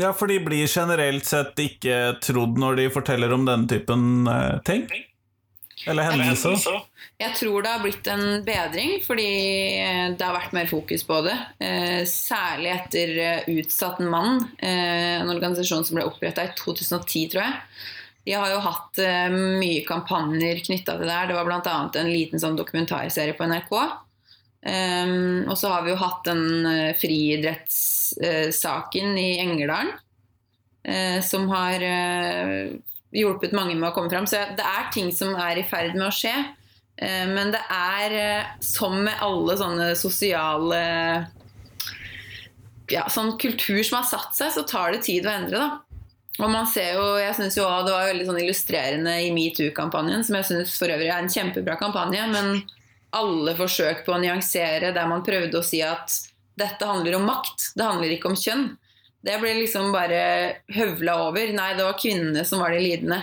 Ja, 0.00 0.14
for 0.16 0.30
de 0.30 0.38
blir 0.40 0.70
generelt 0.70 1.26
sett 1.28 1.58
ikke 1.60 2.16
trodd 2.24 2.56
når 2.60 2.78
de 2.78 2.90
forteller 2.94 3.34
om 3.34 3.44
denne 3.48 3.68
typen 3.68 4.28
uh, 4.30 4.60
ting? 4.64 4.86
Eller 5.88 6.10
hendelser? 6.10 6.58
Jeg 7.20 7.34
tror 7.36 7.62
det 7.64 7.70
har 7.72 7.82
blitt 7.84 8.06
en 8.10 8.44
bedring, 8.44 8.90
fordi 9.04 9.28
eh, 9.80 10.08
det 10.16 10.24
har 10.24 10.34
vært 10.36 10.52
mer 10.56 10.66
fokus 10.70 11.02
på 11.08 11.20
det. 11.24 11.36
Eh, 11.62 12.02
særlig 12.08 12.70
etter 12.74 13.08
eh, 13.24 13.48
Utsatt 13.60 13.98
mann, 14.04 14.48
en 14.64 15.32
organisasjon 15.32 15.84
som 15.86 15.94
ble 15.96 16.04
oppretta 16.08 16.44
i 16.44 16.54
2010, 16.58 17.28
tror 17.32 17.42
jeg. 17.44 17.54
De 18.26 18.32
har 18.36 18.48
jo 18.52 18.58
hatt 18.62 18.98
mye 19.32 19.84
kampanjer 19.88 20.56
knytta 20.66 20.92
til 20.98 21.08
det 21.08 21.16
her. 21.16 21.28
Det 21.30 21.38
var 21.38 21.46
bl.a. 21.48 21.76
en 21.96 22.12
liten 22.12 22.40
sånn 22.42 22.58
dokumentarserie 22.58 23.34
på 23.34 23.46
NRK. 23.48 23.72
og 25.48 25.56
så 25.56 25.66
har 25.72 25.80
vi 25.86 25.90
jo 25.94 26.02
hatt 26.02 26.22
den 26.28 26.44
friidrettssaken 27.00 29.08
i 29.18 29.40
Engerdalen. 29.40 29.92
som 31.24 31.48
har 31.48 31.80
hjulpet 33.14 33.54
mange 33.56 33.74
med 33.74 33.90
å 33.90 33.94
komme 33.94 34.10
fram. 34.12 34.26
Så 34.28 34.40
det 34.56 34.66
er 34.66 34.88
ting 34.94 35.10
som 35.14 35.34
er 35.38 35.60
i 35.60 35.66
ferd 35.66 35.96
med 35.96 36.08
å 36.08 36.14
skje. 36.14 36.34
Eh, 37.00 37.26
men 37.30 37.52
det 37.54 37.62
er, 37.74 38.16
eh, 38.20 38.50
som 38.64 38.98
med 39.04 39.22
alle 39.24 39.56
sånne 39.58 39.92
sosiale 39.98 40.80
ja, 42.90 43.04
sånn 43.08 43.36
kultur 43.38 43.82
som 43.86 44.00
har 44.00 44.08
satt 44.08 44.34
seg, 44.34 44.50
så 44.54 44.66
tar 44.66 44.92
det 44.92 45.04
tid 45.06 45.26
å 45.26 45.32
endre. 45.32 45.58
da. 45.58 45.70
Og 46.40 46.50
man 46.50 46.66
ser 46.70 46.94
jo, 46.96 47.06
jeg 47.20 47.34
synes 47.36 47.56
jo 47.58 47.66
Det 47.84 47.92
var 47.92 48.08
veldig 48.08 48.26
sånn 48.26 48.40
illustrerende 48.40 49.14
i 49.22 49.30
metoo-kampanjen, 49.34 50.24
som 50.24 50.38
jeg 50.38 50.48
syns 50.48 50.76
for 50.78 50.92
øvrig 50.92 51.10
er 51.10 51.20
en 51.20 51.32
kjempebra 51.32 51.76
kampanje. 51.78 52.26
Men 52.32 52.62
alle 53.16 53.54
forsøk 53.58 54.04
på 54.06 54.14
å 54.14 54.20
nyansere 54.22 54.92
der 54.94 55.10
man 55.10 55.24
prøvde 55.26 55.58
å 55.58 55.66
si 55.66 55.82
at 55.82 56.14
dette 56.60 56.86
handler 56.86 57.16
om 57.16 57.26
makt, 57.28 57.72
det 57.76 57.86
handler 57.86 58.14
ikke 58.14 58.30
om 58.30 58.38
kjønn. 58.38 58.66
Det 59.20 59.36
ble 59.42 59.52
liksom 59.58 59.90
bare 59.92 60.22
høvla 60.72 61.18
over. 61.26 61.52
Nei, 61.52 61.74
det 61.76 61.84
var 61.84 61.98
kvinnene 62.00 62.44
som 62.48 62.62
var 62.62 62.72
de 62.72 62.80
lidende. 62.80 63.20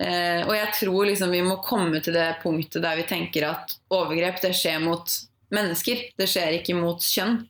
Eh, 0.00 0.40
og 0.46 0.54
jeg 0.56 0.72
tror 0.78 1.10
liksom 1.10 1.30
vi 1.34 1.42
må 1.44 1.58
komme 1.62 2.00
til 2.02 2.16
det 2.16 2.40
punktet 2.42 2.82
der 2.82 2.96
vi 2.98 3.04
tenker 3.08 3.50
at 3.50 3.76
overgrep 3.92 4.40
det 4.42 4.54
skjer 4.56 4.80
mot 4.82 5.12
mennesker. 5.54 6.02
Det 6.18 6.26
skjer 6.30 6.58
ikke 6.58 6.78
mot 6.78 7.04
kjønn. 7.04 7.42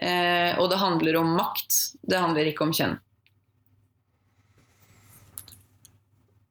Eh, 0.00 0.58
og 0.58 0.70
det 0.72 0.80
handler 0.80 1.20
om 1.20 1.34
makt. 1.36 1.76
Det 2.02 2.18
handler 2.18 2.50
ikke 2.50 2.66
om 2.66 2.74
kjønn. 2.74 2.98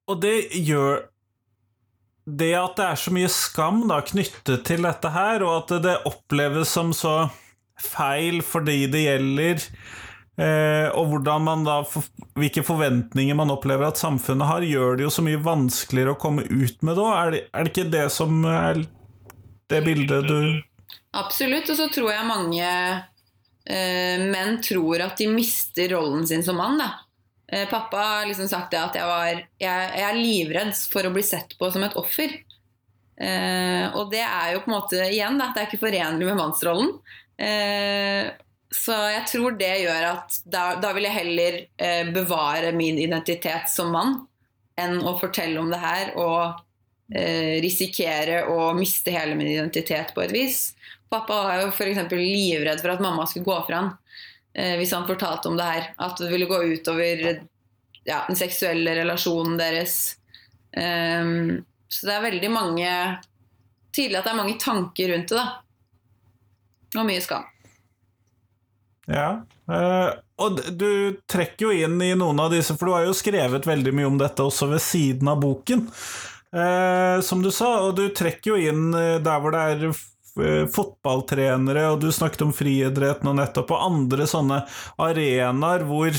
Og 0.09 0.21
det 0.23 0.49
gjør 0.57 1.05
Det 2.29 2.51
at 2.53 2.75
det 2.77 2.85
er 2.85 2.97
så 3.01 3.11
mye 3.13 3.29
skam 3.33 3.79
da, 3.89 4.03
knyttet 4.05 4.61
til 4.67 4.83
dette 4.85 5.09
her, 5.09 5.41
og 5.41 5.63
at 5.63 5.71
det 5.81 5.95
oppleves 6.05 6.69
som 6.69 6.91
så 6.93 7.31
feil 7.81 8.43
fordi 8.45 8.83
det 8.91 9.01
gjelder 9.01 9.63
Eh, 10.39 10.87
og 10.95 11.17
da, 11.25 11.35
hvilke 12.39 12.63
forventninger 12.63 13.35
man 13.35 13.51
opplever 13.51 13.89
at 13.89 13.99
samfunnet 13.99 14.47
har, 14.47 14.63
gjør 14.63 14.95
det 14.95 15.07
jo 15.07 15.11
så 15.11 15.25
mye 15.25 15.41
vanskeligere 15.43 16.15
å 16.15 16.21
komme 16.21 16.45
ut 16.47 16.79
med 16.85 16.95
det 16.95 17.03
òg. 17.03 17.13
Er, 17.17 17.37
er, 17.49 17.65
det 17.65 17.73
ikke 17.73 17.91
det 17.91 18.05
som 18.15 18.41
er 18.47 18.85
det 19.69 19.83
bildet 19.85 20.27
du 20.29 20.39
Absolutt. 21.19 21.69
Og 21.73 21.77
så 21.77 21.87
tror 21.91 22.11
jeg 22.13 22.29
mange 22.29 22.65
eh, 22.69 24.25
menn 24.29 24.59
tror 24.63 25.01
at 25.09 25.19
de 25.19 25.27
mister 25.31 25.91
rollen 25.95 26.27
sin 26.29 26.45
som 26.45 26.59
mann. 26.61 26.79
da. 26.79 26.91
Eh, 27.51 27.65
pappa 27.69 27.97
har 27.97 28.27
liksom 28.29 28.47
sagt 28.47 28.71
det 28.71 28.81
at 28.81 28.99
jeg, 28.99 29.09
var, 29.09 29.29
jeg, 29.33 29.87
jeg, 29.97 30.05
er 30.05 30.19
livredd 30.21 30.75
for 30.91 31.07
å 31.07 31.13
bli 31.13 31.25
sett 31.25 31.57
på 31.59 31.71
som 31.73 31.83
et 31.83 31.97
offer. 31.99 32.35
Eh, 33.19 33.85
og 33.97 34.13
det 34.13 34.21
er 34.23 34.53
jo 34.53 34.61
på 34.63 34.71
en 34.71 34.77
måte 34.77 35.01
igjen 35.09 35.41
da, 35.41 35.49
det 35.51 35.63
er 35.63 35.67
ikke 35.67 35.81
forenlig 35.81 36.29
med 36.29 36.39
mannsrollen. 36.39 36.93
Eh, 37.39 38.29
så 38.69 38.93
jeg 39.09 39.25
tror 39.31 39.55
det 39.57 39.71
gjør 39.81 40.07
at 40.11 40.39
da, 40.45 40.63
da 40.81 40.91
vil 40.93 41.07
jeg 41.07 41.17
heller 41.17 41.59
eh, 41.81 42.09
bevare 42.13 42.73
min 42.75 42.99
identitet 43.01 43.69
som 43.71 43.93
mann 43.95 44.19
enn 44.79 44.99
å 45.01 45.15
fortelle 45.19 45.59
om 45.59 45.71
det 45.71 45.79
her 45.81 46.11
og 46.21 46.59
eh, 47.13 47.57
risikere 47.63 48.43
å 48.53 48.69
miste 48.77 49.13
hele 49.15 49.33
min 49.39 49.49
identitet 49.49 50.13
på 50.13 50.23
et 50.23 50.35
vis. 50.35 50.59
Pappa 51.09 51.41
var 51.47 51.63
jo 51.63 51.71
f.eks. 51.73 52.13
livredd 52.13 52.83
for 52.83 52.93
at 52.93 53.01
mamma 53.03 53.25
skulle 53.27 53.49
gå 53.49 53.57
fra 53.65 53.81
han 53.81 53.89
eh, 54.53 54.75
hvis 54.77 54.93
han 54.93 55.09
fortalte 55.09 55.49
om 55.49 55.57
det 55.57 55.65
her. 55.65 55.89
At 55.97 56.21
det 56.21 56.29
ville 56.29 56.49
gå 56.49 56.61
utover 56.69 57.25
ja, 58.05 58.21
den 58.27 58.37
seksuelle 58.37 58.93
relasjonen 59.01 59.57
deres. 59.59 59.97
Um, 60.77 61.63
så 61.89 62.05
det 62.05 62.13
er 62.13 62.27
veldig 62.27 62.49
mange 62.53 62.89
Tydelig 63.89 64.19
at 64.19 64.27
det 64.27 64.31
er 64.35 64.37
mange 64.37 64.59
tanker 64.61 65.09
rundt 65.09 65.31
det, 65.31 65.39
da. 65.39 66.99
Og 67.01 67.07
mye 67.07 67.23
skam. 67.25 67.47
Ja. 69.09 69.29
Uh, 69.69 70.13
og 70.41 70.61
du 70.77 71.19
trekker 71.29 71.67
jo 71.69 71.85
inn 71.85 71.99
i 72.01 72.13
noen 72.17 72.39
av 72.41 72.53
disse, 72.53 72.75
for 72.77 72.89
du 72.89 72.95
har 72.95 73.07
jo 73.09 73.17
skrevet 73.17 73.67
veldig 73.69 73.93
mye 73.95 74.09
om 74.09 74.19
dette 74.21 74.45
også 74.45 74.69
ved 74.71 74.83
siden 74.83 75.29
av 75.29 75.41
boken. 75.43 75.87
Uh, 76.49 77.19
som 77.25 77.43
du 77.45 77.51
sa, 77.53 77.75
og 77.85 77.97
du 77.99 78.07
trekker 78.15 78.55
jo 78.55 78.61
inn 78.71 78.87
uh, 78.95 79.17
der 79.21 79.43
hvor 79.43 79.53
det 79.55 79.65
er 79.73 79.99
fotballtrenere, 80.71 81.81
og 81.91 81.97
du 81.99 82.13
snakket 82.15 82.45
om 82.45 82.53
friidretten 82.55 83.27
og 83.27 83.33
nettopp, 83.41 83.73
og 83.75 83.81
andre 83.89 84.27
sånne 84.29 84.59
arenaer 85.01 85.83
hvor 85.89 86.15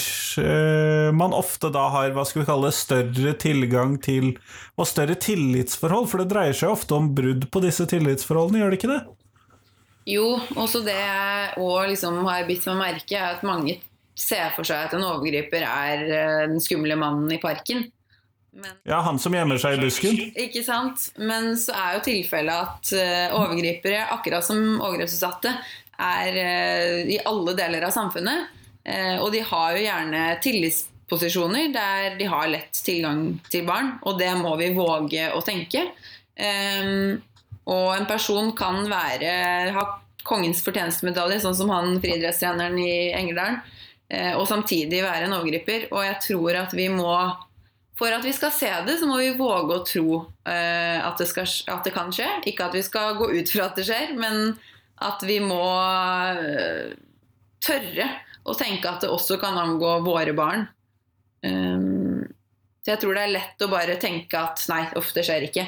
man 1.17 1.33
ofte 1.33 1.71
da 1.73 1.87
har 1.95 2.13
hva 2.13 2.27
skal 2.29 2.43
vi 2.43 2.49
kalle 2.51 2.73
større 2.75 3.33
tilgang 3.41 3.95
til 4.03 4.35
og 4.77 4.91
større 4.91 5.17
tillitsforhold, 5.25 6.11
for 6.11 6.21
det 6.21 6.35
dreier 6.35 6.59
seg 6.59 6.75
ofte 6.75 6.99
om 6.99 7.09
brudd 7.17 7.49
på 7.55 7.65
disse 7.65 7.87
tillitsforholdene, 7.89 8.61
gjør 8.61 8.75
det 8.75 8.81
ikke 8.83 8.93
det? 8.93 9.01
Jo, 10.09 10.39
også 10.57 10.81
det 10.87 10.97
jeg 10.97 11.55
òg 11.61 11.91
liksom 11.93 12.23
har 12.27 12.47
bitt 12.49 12.67
meg 12.71 12.79
merke, 12.81 13.17
er 13.17 13.37
at 13.37 13.47
mange 13.47 13.77
ser 14.21 14.53
for 14.57 14.69
seg 14.69 14.89
at 14.89 14.95
en 14.97 15.07
overgriper 15.07 15.65
er 15.65 16.05
eh, 16.05 16.45
den 16.51 16.61
skumle 16.63 16.97
mannen 16.99 17.31
i 17.33 17.41
parken. 17.43 17.87
Men, 18.51 18.73
ja, 18.89 18.99
han 19.07 19.21
som 19.23 19.35
gjemmer 19.37 19.61
seg 19.63 19.77
i 19.77 19.83
busken. 19.85 20.17
Ikke 20.45 20.65
sant. 20.67 21.11
Men 21.23 21.53
så 21.61 21.75
er 21.77 21.97
jo 21.97 22.07
tilfellet 22.09 22.57
at 22.67 22.91
uh, 22.99 23.37
overgripere, 23.39 24.01
akkurat 24.11 24.43
som 24.43 24.59
overgrepsutsatte, 24.81 25.53
er 26.03 26.39
uh, 26.41 27.13
i 27.15 27.21
alle 27.31 27.55
deler 27.59 27.87
av 27.87 27.95
samfunnet. 27.95 28.57
Og 29.21 29.29
de 29.31 29.43
har 29.45 29.75
jo 29.77 29.83
gjerne 29.85 30.21
tillitsposisjoner 30.43 31.69
der 31.71 32.15
de 32.19 32.27
har 32.27 32.49
lett 32.51 32.79
tilgang 32.83 33.21
til 33.53 33.67
barn, 33.69 33.93
og 34.09 34.17
det 34.19 34.31
må 34.41 34.55
vi 34.59 34.71
våge 34.75 35.29
å 35.37 35.43
tenke. 35.47 35.85
Um, 36.41 37.21
og 37.71 37.95
en 37.95 38.07
person 38.09 38.51
kan 38.59 38.83
være, 38.91 39.35
ha 39.77 39.85
kongens 40.27 40.63
fortjenestemedalje, 40.67 41.41
sånn 41.45 41.57
som 41.57 41.71
han 41.73 42.01
friidrettstreneren 42.03 42.79
i 42.83 43.13
Engerdalen, 43.17 43.61
eh, 44.11 44.33
og 44.37 44.49
samtidig 44.51 45.05
være 45.05 45.29
en 45.29 45.37
overgriper. 45.39 45.89
Og 45.95 46.05
jeg 46.05 46.19
tror 46.27 46.65
at 46.65 46.77
vi 46.77 46.91
må 46.93 47.13
For 48.01 48.09
at 48.17 48.25
vi 48.25 48.31
skal 48.33 48.49
se 48.49 48.69
det, 48.87 48.95
så 48.97 49.05
må 49.05 49.19
vi 49.21 49.35
våge 49.37 49.75
å 49.77 49.83
tro 49.85 50.13
eh, 50.49 50.97
at, 51.05 51.19
det 51.21 51.27
skal, 51.29 51.45
at, 51.69 51.83
det 51.85 51.91
kan 51.93 52.09
skje. 52.09 52.31
Ikke 52.49 52.71
at 52.71 52.73
vi 52.73 52.81
skal 52.81 53.19
gå 53.19 53.27
ut 53.29 53.53
fra 53.53 53.67
at 53.67 53.77
det 53.77 53.85
skjer, 53.85 54.15
men 54.17 54.55
at 55.05 55.21
vi 55.29 55.37
må 55.45 55.61
eh, 56.41 56.95
tørre 57.61 58.07
å 58.49 58.57
tenke 58.57 58.89
at 58.89 59.05
det 59.05 59.11
også 59.13 59.37
kan 59.43 59.59
angå 59.61 59.99
våre 60.07 60.33
barn. 60.33 60.65
Så 61.45 62.89
jeg 62.89 63.03
tror 63.03 63.19
det 63.19 63.27
er 63.27 63.35
lett 63.35 63.63
å 63.65 63.69
bare 63.69 63.99
tenke 64.01 64.41
at 64.49 64.65
nei, 64.73 64.81
uff, 64.97 65.13
det 65.13 65.27
skjer 65.29 65.45
ikke. 65.51 65.67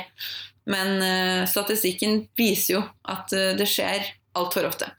Men 0.70 0.98
uh, 1.03 1.48
statistikken 1.51 2.27
viser 2.38 2.79
jo 2.79 2.83
at 3.09 3.33
uh, 3.35 3.53
det 3.59 3.66
skjer 3.70 4.07
altfor 4.38 4.68
ofte. 4.70 4.90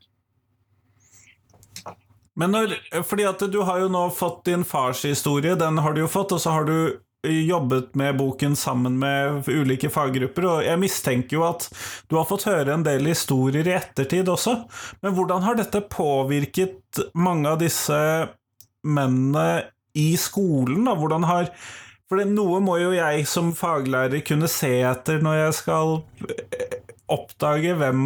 Men 2.36 2.54
når, 2.56 2.76
fordi 3.06 3.26
at 3.30 3.42
du 3.54 3.60
har 3.62 3.84
jo 3.84 3.90
nå 3.94 4.08
fått 4.16 4.46
din 4.50 4.66
fars 4.66 5.04
historie, 5.06 5.56
den 5.56 5.78
har 5.86 5.94
du 5.94 6.02
jo 6.02 6.10
fått, 6.10 6.34
og 6.34 6.42
så 6.42 6.56
har 6.56 6.66
du 6.66 6.78
jobbet 7.24 7.96
med 7.96 8.18
boken 8.18 8.56
sammen 8.56 8.98
med 9.00 9.48
ulike 9.48 9.90
faggrupper, 9.90 10.48
og 10.50 10.66
jeg 10.66 10.80
mistenker 10.82 11.38
jo 11.38 11.46
at 11.48 11.70
du 12.12 12.18
har 12.18 12.28
fått 12.28 12.48
høre 12.50 12.74
en 12.74 12.84
del 12.84 13.08
historier 13.08 13.68
i 13.70 13.76
ettertid 13.78 14.28
også. 14.28 14.58
Men 15.06 15.16
hvordan 15.16 15.46
har 15.46 15.60
dette 15.60 15.86
påvirket 15.88 17.04
mange 17.16 17.54
av 17.54 17.62
disse 17.64 18.00
mennene 18.84 19.70
i 19.96 20.12
skolen? 20.20 20.84
da? 20.90 20.98
Hvordan 21.00 21.30
har 21.30 21.48
For 22.14 22.30
noe 22.30 22.60
må 22.62 22.76
jo 22.78 22.92
jeg 22.94 23.24
som 23.26 23.48
faglærer 23.58 24.22
kunne 24.22 24.46
se 24.52 24.70
etter 24.86 25.24
når 25.26 25.40
jeg 25.40 25.54
skal 25.64 25.96
eh, 26.30 26.76
oppdage 27.10 27.74
hvem 27.80 28.04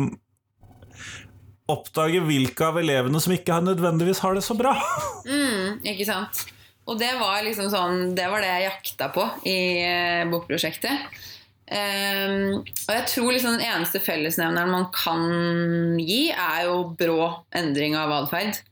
Oppdage 1.67 2.22
hvilke 2.24 2.70
av 2.70 2.78
elevene 2.80 3.20
som 3.20 3.34
ikke 3.36 3.58
nødvendigvis 3.60 4.22
har 4.24 4.38
det 4.38 4.46
så 4.46 4.56
bra. 4.56 4.72
Mm, 5.28 5.82
ikke 5.84 6.06
sant? 6.08 6.46
Og 6.88 6.96
det 6.96 7.10
var 7.20 7.41
liksom 7.43 7.67
sånn 7.67 8.13
Det 8.15 8.30
var 8.32 8.39
det 8.39 8.48
jeg 8.48 8.70
jakta 8.70 9.10
på 9.12 9.26
i 9.43 9.58
eh, 9.84 10.24
bokprosjektet. 10.32 11.20
Um, 11.67 12.63
og 12.63 12.93
jeg 12.96 13.06
tror 13.12 13.34
liksom 13.34 13.58
den 13.58 13.67
eneste 13.67 14.00
fellesnevneren 14.00 14.72
man 14.72 14.88
kan 14.96 16.00
gi, 16.00 16.30
er 16.32 16.70
jo 16.70 16.80
brå 16.96 17.28
endring 17.52 18.00
av 18.00 18.15
atferd. 18.22 18.63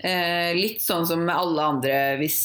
Uh, 0.00 0.56
litt 0.56 0.80
sånn 0.80 1.04
som 1.04 1.26
med 1.26 1.36
alle 1.36 1.66
andre 1.74 1.96
hvis 2.20 2.40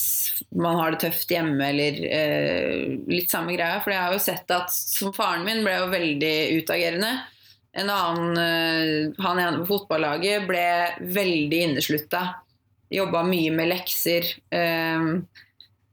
man 0.55 0.75
har 0.79 0.91
det 0.91 1.01
tøft 1.05 1.31
hjemme, 1.31 1.69
eller 1.69 1.99
eh, 2.07 2.97
litt 3.07 3.31
samme 3.31 3.55
greia. 3.55 3.79
For 3.83 3.93
jeg 3.93 4.03
har 4.03 4.15
jo 4.15 4.23
sett 4.23 4.51
at 4.51 4.71
som 4.71 5.13
faren 5.15 5.45
min 5.47 5.63
ble 5.65 5.77
jo 5.77 5.87
veldig 5.91 6.35
utagerende. 6.59 7.11
En 7.75 7.91
annen, 7.91 8.37
eh, 8.39 9.23
han 9.23 9.41
ene 9.41 9.61
på 9.61 9.69
fotballaget, 9.73 10.47
ble 10.47 10.67
veldig 11.15 11.61
inneslutta. 11.69 12.23
Jobba 12.93 13.23
mye 13.27 13.51
med 13.55 13.71
lekser. 13.71 14.29
Um, 14.51 15.25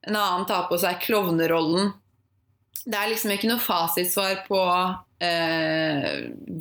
en 0.02 0.18
annen 0.18 0.46
tar 0.46 0.68
på 0.70 0.78
seg 0.82 1.00
klovnerollen 1.02 1.90
det 2.84 2.98
er 2.98 3.10
liksom 3.12 3.32
ikke 3.34 3.50
noe 3.50 3.62
fasitsvar 3.62 4.42
på 4.48 4.60
eh, 5.22 6.06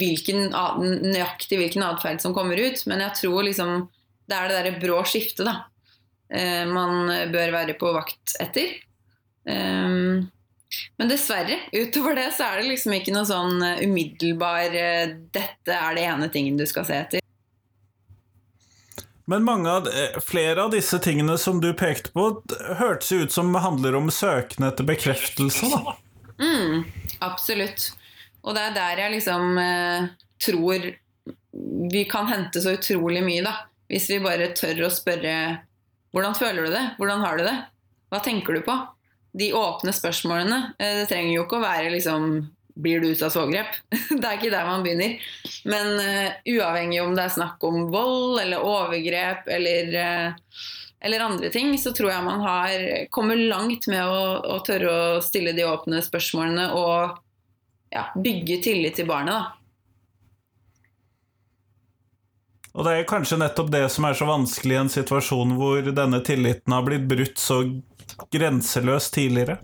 hvilken, 0.01 0.51
nøyaktig 0.83 1.57
hvilken 1.57 1.85
atferd 1.85 2.21
som 2.21 2.35
kommer 2.35 2.59
ut, 2.61 2.83
men 2.89 3.01
jeg 3.07 3.17
tror 3.23 3.47
liksom 3.47 3.87
det 4.31 4.37
er 4.37 4.49
det 4.49 4.59
derre 4.59 4.81
brå 4.81 5.01
skiftet 5.07 5.47
da, 5.47 5.57
eh, 6.33 6.63
man 6.69 7.11
bør 7.33 7.57
være 7.59 7.77
på 7.79 7.91
vakt 7.95 8.37
etter. 8.41 8.77
Um, 9.41 10.29
men 10.95 11.09
dessverre, 11.09 11.57
utover 11.73 12.15
det 12.15 12.29
så 12.35 12.47
er 12.47 12.61
det 12.61 12.69
liksom 12.69 12.93
ikke 12.95 13.13
noe 13.15 13.27
sånn 13.27 13.57
umiddelbar 13.83 14.75
eh, 14.77 15.17
'dette 15.33 15.75
er 15.75 15.97
det 15.97 16.05
ene 16.07 16.29
tingen 16.31 16.59
du 16.59 16.67
skal 16.69 16.87
se 16.87 16.99
etter'. 16.99 17.25
Men 19.31 19.47
av, 19.67 19.87
flere 20.25 20.63
av 20.63 20.71
disse 20.73 20.99
tingene 20.99 21.37
som 21.39 21.61
du 21.63 21.69
pekte 21.77 22.11
på, 22.11 22.25
hørtes 22.79 23.11
ut 23.11 23.31
som 23.31 23.53
handler 23.55 23.95
om 23.95 24.09
søken 24.11 24.65
etter 24.67 24.83
bekreftelse. 24.83 25.69
da. 25.71 25.95
Mm, 26.41 26.83
absolutt. 27.23 27.91
Og 28.41 28.57
det 28.57 28.65
er 28.65 28.75
der 28.75 29.03
jeg 29.05 29.13
liksom 29.15 29.57
eh, 29.61 30.09
tror 30.41 30.89
vi 31.93 32.03
kan 32.09 32.27
hente 32.27 32.63
så 32.63 32.75
utrolig 32.75 33.23
mye, 33.23 33.45
da. 33.45 33.55
Hvis 33.91 34.07
vi 34.11 34.21
bare 34.23 34.53
tør 34.55 34.87
å 34.87 34.93
spørre 34.93 35.35
hvordan 36.15 36.35
føler 36.35 36.67
du 36.67 36.73
det? 36.73 36.85
Hvordan 36.99 37.21
har 37.23 37.37
du 37.39 37.45
det? 37.47 37.57
Hva 38.11 38.19
tenker 38.23 38.57
du 38.57 38.65
på? 38.65 38.75
De 39.39 39.51
åpne 39.55 39.93
spørsmålene. 39.95 40.73
Eh, 40.79 40.97
det 41.01 41.07
trenger 41.11 41.37
jo 41.37 41.45
ikke 41.45 41.59
å 41.61 41.63
være 41.63 41.93
liksom 41.93 42.33
blir 42.81 43.03
du 43.03 43.11
ute 43.11 43.27
av 43.27 43.33
svogrep? 43.33 43.79
det 43.91 44.19
er 44.19 44.37
ikke 44.37 44.51
der 44.51 44.67
man 44.67 44.83
begynner. 44.83 45.17
Men 45.67 45.89
uh, 45.99 46.37
uavhengig 46.47 47.01
om 47.03 47.15
det 47.15 47.25
er 47.27 47.33
snakk 47.35 47.63
om 47.67 47.89
vold 47.91 48.41
eller 48.41 48.63
overgrep 48.63 49.49
eller 49.51 49.91
uh, 49.95 50.61
eller 51.01 51.23
andre 51.25 51.49
ting, 51.49 51.73
så 51.81 51.95
tror 51.97 52.11
jeg 52.11 52.25
man 52.27 52.43
har 52.45 52.83
kommer 53.09 53.39
langt 53.39 53.87
med 53.89 54.05
å, 54.05 54.19
å 54.53 54.59
tørre 54.65 54.91
å 54.91 55.23
stille 55.25 55.55
de 55.57 55.65
åpne 55.65 55.97
spørsmålene 56.05 56.67
og 56.77 57.15
ja, 57.89 58.03
bygge 58.13 58.59
tillit 58.67 58.99
til 58.99 59.09
barnet. 59.09 59.33
da. 59.33 59.60
Og 62.71 62.87
det 62.87 62.93
er 62.95 63.07
kanskje 63.09 63.39
nettopp 63.41 63.71
det 63.73 63.83
som 63.91 64.07
er 64.07 64.15
så 64.15 64.27
vanskelig 64.29 64.75
i 64.75 64.79
en 64.79 64.91
situasjon 64.91 65.57
hvor 65.59 65.91
denne 65.91 66.21
tilliten 66.23 66.75
har 66.75 66.85
blitt 66.87 67.09
brutt 67.09 67.41
så 67.41 67.63
grenseløst 68.31 69.13
tidligere. 69.17 69.57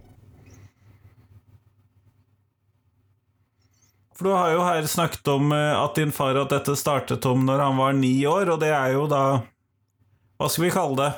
For 4.17 4.25
du 4.25 4.33
har 4.33 4.51
jo 4.55 4.63
her 4.65 4.87
snakket 4.89 5.29
om 5.29 5.51
eh, 5.53 5.75
at 5.77 5.95
din 5.95 6.11
far 6.11 6.39
at 6.41 6.49
dette 6.49 6.73
startet 6.79 7.25
om 7.29 7.45
når 7.45 7.61
han 7.61 7.77
var 7.77 7.93
ni 7.93 8.15
år, 8.25 8.49
og 8.55 8.63
det 8.63 8.73
er 8.73 8.95
jo 8.95 9.05
da 9.11 9.23
Hva 10.37 10.49
skal 10.49 10.65
vi 10.65 10.73
kalle 10.73 10.97
det? 10.97 11.11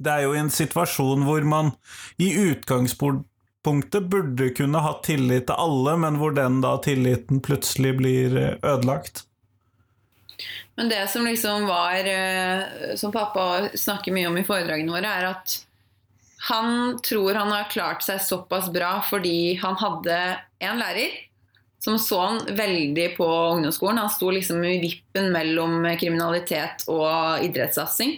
Det 0.00 0.12
er 0.12 0.22
jo 0.24 0.36
en 0.38 0.48
situasjon 0.54 1.26
hvor 1.26 1.44
man 1.46 1.72
i 2.22 2.30
utgangspunktet 2.46 4.06
burde 4.10 4.48
kunne 4.56 4.80
ha 4.82 4.94
tillit 5.04 5.48
til 5.50 5.58
alle, 5.58 5.96
men 6.00 6.16
hvor 6.22 6.32
den 6.34 6.62
da 6.64 6.76
tilliten 6.82 7.42
plutselig 7.44 7.96
blir 7.98 8.38
eh, 8.38 8.54
ødelagt. 8.62 9.26
Men 10.80 10.88
det 10.88 11.10
som 11.12 11.26
liksom 11.26 11.66
var 11.66 11.94
eh, 12.08 12.60
Som 12.96 13.12
pappa 13.12 13.68
snakker 13.74 14.14
mye 14.16 14.30
om 14.30 14.38
i 14.40 14.44
foredragene 14.48 14.94
våre, 14.94 15.10
er 15.12 15.26
at 15.34 15.58
han 16.48 16.96
tror 17.04 17.36
han 17.36 17.52
har 17.52 17.68
klart 17.68 18.00
seg 18.00 18.22
såpass 18.24 18.70
bra 18.72 18.94
fordi 19.04 19.58
han 19.60 19.76
hadde 19.76 20.16
en 20.64 20.80
lærer 20.80 21.18
som 21.84 21.98
så 22.00 22.22
han 22.22 22.40
veldig 22.56 23.10
på 23.18 23.28
ungdomsskolen. 23.28 24.00
Han 24.00 24.14
sto 24.14 24.32
liksom 24.32 24.64
i 24.64 24.78
vippen 24.80 25.28
mellom 25.36 25.84
kriminalitet 26.00 26.88
og 26.88 27.44
idrettssatsing. 27.44 28.16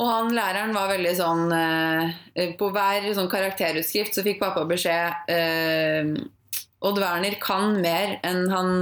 Og 0.00 0.08
han 0.08 0.32
læreren 0.32 0.72
var 0.72 0.88
veldig 0.94 1.16
sånn 1.20 1.52
eh, 1.52 2.52
På 2.56 2.72
hver 2.72 3.12
sånn 3.12 3.32
karakterutskrift 3.32 4.16
så 4.16 4.24
fikk 4.24 4.40
pappa 4.40 4.64
beskjed 4.68 5.32
eh, 5.36 6.16
Odd 6.80 7.04
Werner 7.04 7.36
kan 7.44 7.76
mer 7.84 8.22
enn 8.24 8.46
han 8.48 8.78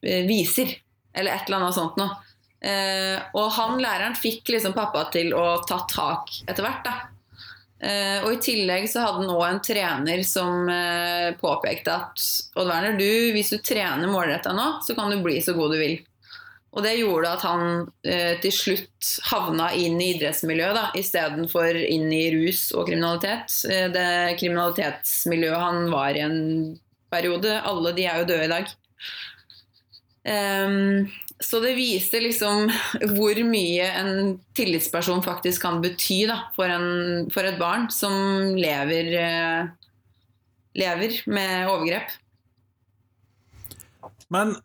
viser. 0.00 0.80
Eller 1.20 1.36
et 1.36 1.46
eller 1.48 1.60
annet 1.60 1.76
sånt 1.76 2.00
noe. 2.00 2.18
Eh, 2.60 3.16
og 3.36 3.52
han 3.56 3.78
læreren 3.80 4.16
fikk 4.18 4.50
liksom 4.52 4.74
pappa 4.76 5.06
til 5.12 5.32
å 5.36 5.62
ta 5.68 5.82
tak 5.88 6.32
etter 6.46 6.64
hvert. 6.64 6.84
da. 6.84 6.98
Eh, 7.80 8.18
og 8.26 8.34
i 8.34 8.42
tillegg 8.44 8.84
så 8.92 9.06
hadde 9.06 9.22
han 9.22 9.32
òg 9.32 9.46
en 9.46 9.62
trener 9.64 10.20
som 10.28 10.68
eh, 10.68 11.30
påpekte 11.40 11.94
at 11.94 12.26
Odd 12.60 12.68
Werner, 12.68 12.98
du, 13.00 13.32
hvis 13.32 13.54
du 13.54 13.60
trener 13.64 14.10
målretta 14.10 14.52
nå, 14.52 14.82
så 14.84 14.96
kan 14.98 15.12
du 15.12 15.22
bli 15.24 15.38
så 15.44 15.56
god 15.56 15.76
du 15.76 15.80
vil. 15.80 15.96
Og 16.70 16.84
det 16.84 16.98
gjorde 17.00 17.30
at 17.34 17.42
han 17.42 17.64
eh, 18.06 18.36
til 18.42 18.52
slutt 18.54 19.08
havna 19.32 19.72
inn 19.74 19.96
i 19.98 20.12
idrettsmiljøet 20.14 20.98
istedenfor 21.00 21.78
inn 21.80 22.12
i 22.14 22.26
rus 22.36 22.68
og 22.76 22.86
kriminalitet. 22.90 23.56
Eh, 23.66 23.88
det 23.90 24.36
kriminalitetsmiljøet 24.42 25.64
han 25.64 25.88
var 25.90 26.14
i 26.14 26.22
en 26.28 26.38
periode, 27.10 27.56
alle 27.66 27.94
de 27.96 28.06
er 28.06 28.20
jo 28.20 28.28
døde 28.28 28.46
i 28.46 28.52
dag. 28.52 28.70
Um, 30.20 31.08
så 31.40 31.62
det 31.64 31.72
viser 31.78 32.20
liksom 32.20 32.66
hvor 33.16 33.38
mye 33.48 33.86
en 33.88 34.34
tillitsperson 34.56 35.22
faktisk 35.24 35.64
kan 35.64 35.80
bety 35.80 36.26
da, 36.28 36.42
for, 36.56 36.68
en, 36.68 37.30
for, 37.32 37.48
et 37.48 37.60
barn 37.60 37.88
som 37.94 38.12
lever, 38.58 39.14
uh, 39.16 39.70
lever 40.76 41.22
med 41.32 41.70
overgrep. 41.70 42.12
Men 44.30 44.58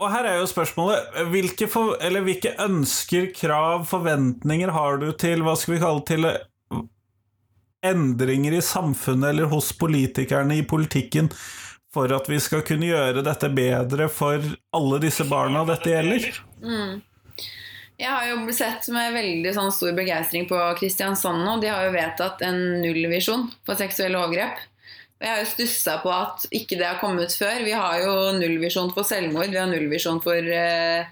og 0.00 0.08
her 0.08 0.24
er 0.24 0.38
jo 0.40 0.48
spørsmålet 0.48 1.26
hvilke, 1.28 1.66
for, 1.68 1.98
hvilke, 2.24 2.54
ønsker, 2.64 3.26
krav, 3.36 3.84
forventninger 3.88 4.72
har 4.72 4.96
du 5.02 5.10
til 5.20 5.44
hva 5.44 5.52
skal 5.60 5.74
vi 5.74 5.80
kalle 5.82 6.04
til 6.08 6.28
endringer 7.84 8.56
i 8.56 8.62
samfunnet 8.64 9.34
eller 9.34 9.50
hos 9.52 9.74
politikerne 9.76 10.56
i 10.56 10.64
politikken 10.68 11.28
for 11.94 12.12
at 12.14 12.28
vi 12.30 12.38
skal 12.42 12.64
kunne 12.66 12.88
gjøre 12.90 13.24
dette 13.26 13.50
bedre 13.52 14.08
for 14.12 14.44
alle 14.76 15.00
disse 15.02 15.26
barna 15.28 15.64
dette 15.68 15.90
gjelder? 15.90 16.28
Mm. 16.62 17.00
Jeg 18.00 18.08
har 18.08 18.26
jo 18.30 18.52
sett 18.56 18.86
med 18.94 19.12
veldig 19.12 19.50
sånn 19.52 19.72
stor 19.76 19.92
begeistring 19.96 20.46
på 20.48 20.58
Kristiansand 20.78 21.42
nå. 21.44 21.58
De 21.60 21.68
har 21.68 21.84
jo 21.84 21.92
vedtatt 21.92 22.40
en 22.46 22.60
nullvisjon 22.80 23.50
på 23.66 23.76
seksuelle 23.76 24.16
overgrep. 24.16 24.62
Og 25.20 25.26
jeg 25.26 25.34
har 25.34 25.42
jo 25.42 25.50
stussa 25.50 25.98
på 26.00 26.12
at 26.14 26.46
ikke 26.56 26.78
det 26.80 26.86
har 26.86 27.00
kommet 27.02 27.34
før. 27.36 27.58
Vi 27.66 27.74
har 27.76 27.98
jo 28.00 28.14
nullvisjon 28.38 28.94
for 28.96 29.04
selvmord, 29.04 29.50
vi 29.52 29.60
har 29.60 29.68
nullvisjon 29.68 30.22
for, 30.24 30.40
eh, 30.40 31.04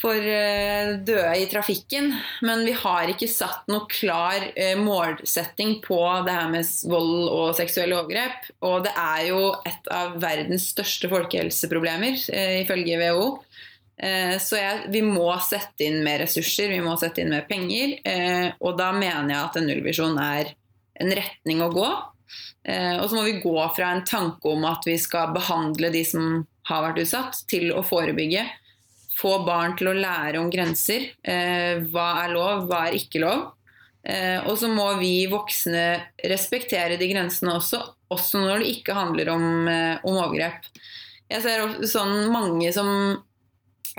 for 0.00 0.16
eh, 0.16 0.94
døde 1.06 1.32
i 1.38 1.46
trafikken. 1.50 2.10
Men 2.46 2.64
vi 2.66 2.74
har 2.76 3.10
ikke 3.12 3.28
satt 3.30 3.68
noe 3.70 3.88
klar 3.90 4.46
eh, 4.54 4.76
målsetting 4.80 5.78
på 5.84 6.00
det 6.26 6.36
her 6.36 6.50
med 6.52 6.68
vold 6.90 7.28
og 7.28 7.56
seksuelle 7.58 7.98
overgrep. 7.98 8.50
Og 8.66 8.86
det 8.86 8.94
er 8.96 9.26
jo 9.30 9.42
et 9.68 9.92
av 9.94 10.16
verdens 10.22 10.70
største 10.74 11.10
folkehelseproblemer, 11.12 12.18
ifølge 12.62 12.98
WHO. 13.00 13.28
Så 14.40 14.56
jeg, 14.56 14.86
vi 14.94 15.02
må 15.04 15.26
sette 15.44 15.84
inn 15.84 15.98
mer 16.00 16.22
ressurser, 16.22 16.70
vi 16.72 16.78
må 16.80 16.94
sette 16.96 17.20
inn 17.20 17.34
mer 17.34 17.42
penger. 17.44 17.98
Og 18.64 18.78
da 18.78 18.86
mener 18.96 19.28
jeg 19.34 19.40
at 19.42 19.58
en 19.60 19.68
nullvisjon 19.68 20.16
er 20.24 20.54
en 21.00 21.12
retning 21.18 21.60
å 21.60 21.68
gå. 21.74 21.90
Eh, 22.68 22.96
og 23.00 23.08
så 23.08 23.16
må 23.16 23.24
vi 23.26 23.40
gå 23.40 23.56
fra 23.76 23.94
en 23.94 24.04
tanke 24.06 24.52
om 24.52 24.66
at 24.68 24.84
vi 24.86 24.96
skal 25.00 25.32
behandle 25.36 25.92
de 25.94 26.02
som 26.06 26.42
har 26.68 26.84
vært 26.84 27.02
utsatt, 27.04 27.44
til 27.50 27.70
å 27.74 27.82
forebygge. 27.86 28.44
Få 29.20 29.38
barn 29.44 29.76
til 29.78 29.90
å 29.90 29.96
lære 29.96 30.40
om 30.40 30.50
grenser. 30.52 31.10
Eh, 31.20 31.80
hva 31.92 32.10
er 32.24 32.34
lov, 32.34 32.66
hva 32.70 32.86
er 32.88 32.96
ikke 32.98 33.22
lov. 33.22 33.50
Eh, 34.02 34.38
og 34.48 34.56
så 34.56 34.70
må 34.72 34.86
vi 35.00 35.28
voksne 35.28 35.84
respektere 36.30 36.96
de 37.00 37.08
grensene 37.10 37.52
også, 37.58 37.82
også 38.10 38.40
når 38.40 38.62
det 38.62 38.70
ikke 38.78 38.96
handler 38.96 39.34
om, 39.34 39.48
om 39.68 40.14
overgrep. 40.16 40.70
Jeg 41.30 41.44
ser 41.44 41.66
sånn 41.86 42.30
mange 42.32 42.72
som 42.74 42.88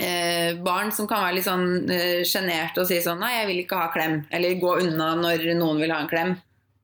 eh, 0.01 0.57
barn 0.63 0.91
som 0.91 1.07
kan 1.07 1.23
være 1.25 1.37
litt 1.37 1.47
sånn 1.47 1.91
eh, 1.91 2.71
og 2.75 2.85
si 2.87 2.99
sånn 3.03 3.21
Nei, 3.21 3.33
jeg 3.39 3.49
vil 3.49 3.63
ikke 3.63 3.79
ha 3.79 3.91
klem. 3.93 4.21
Eller 4.33 4.59
gå 4.61 4.77
unna 4.83 5.13
når 5.19 5.51
noen 5.59 5.81
vil 5.81 5.93
ha 5.93 6.01
en 6.03 6.11
klem. 6.11 6.35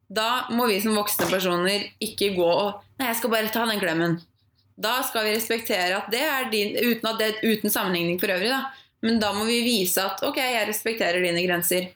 Da 0.07 0.47
må 0.55 0.69
vi 0.69 0.79
som 0.79 0.95
voksne 0.95 1.27
personer 1.31 1.89
ikke 1.99 2.33
gå 2.37 2.47
og 2.47 2.83
Nei, 2.97 3.11
jeg 3.11 3.19
skal 3.19 3.33
bare 3.33 3.53
ta 3.53 3.65
den 3.69 3.81
klemmen. 3.81 4.15
Da 4.77 4.99
skal 5.03 5.25
vi 5.25 5.35
respektere 5.35 5.97
at 5.97 6.11
det 6.13 6.21
er 6.21 6.51
din 6.53 6.75
Uten, 6.77 7.09
det, 7.17 7.31
uten 7.41 7.73
sammenligning 7.73 8.19
for 8.21 8.29
øvrig, 8.29 8.51
da. 8.53 8.67
Men 9.05 9.19
da 9.21 9.31
må 9.33 9.45
vi 9.45 9.61
vise 9.65 10.01
at 10.01 10.21
ok, 10.25 10.37
jeg 10.41 10.67
respekterer 10.69 11.21
dine 11.23 11.43
grenser. 11.45 11.91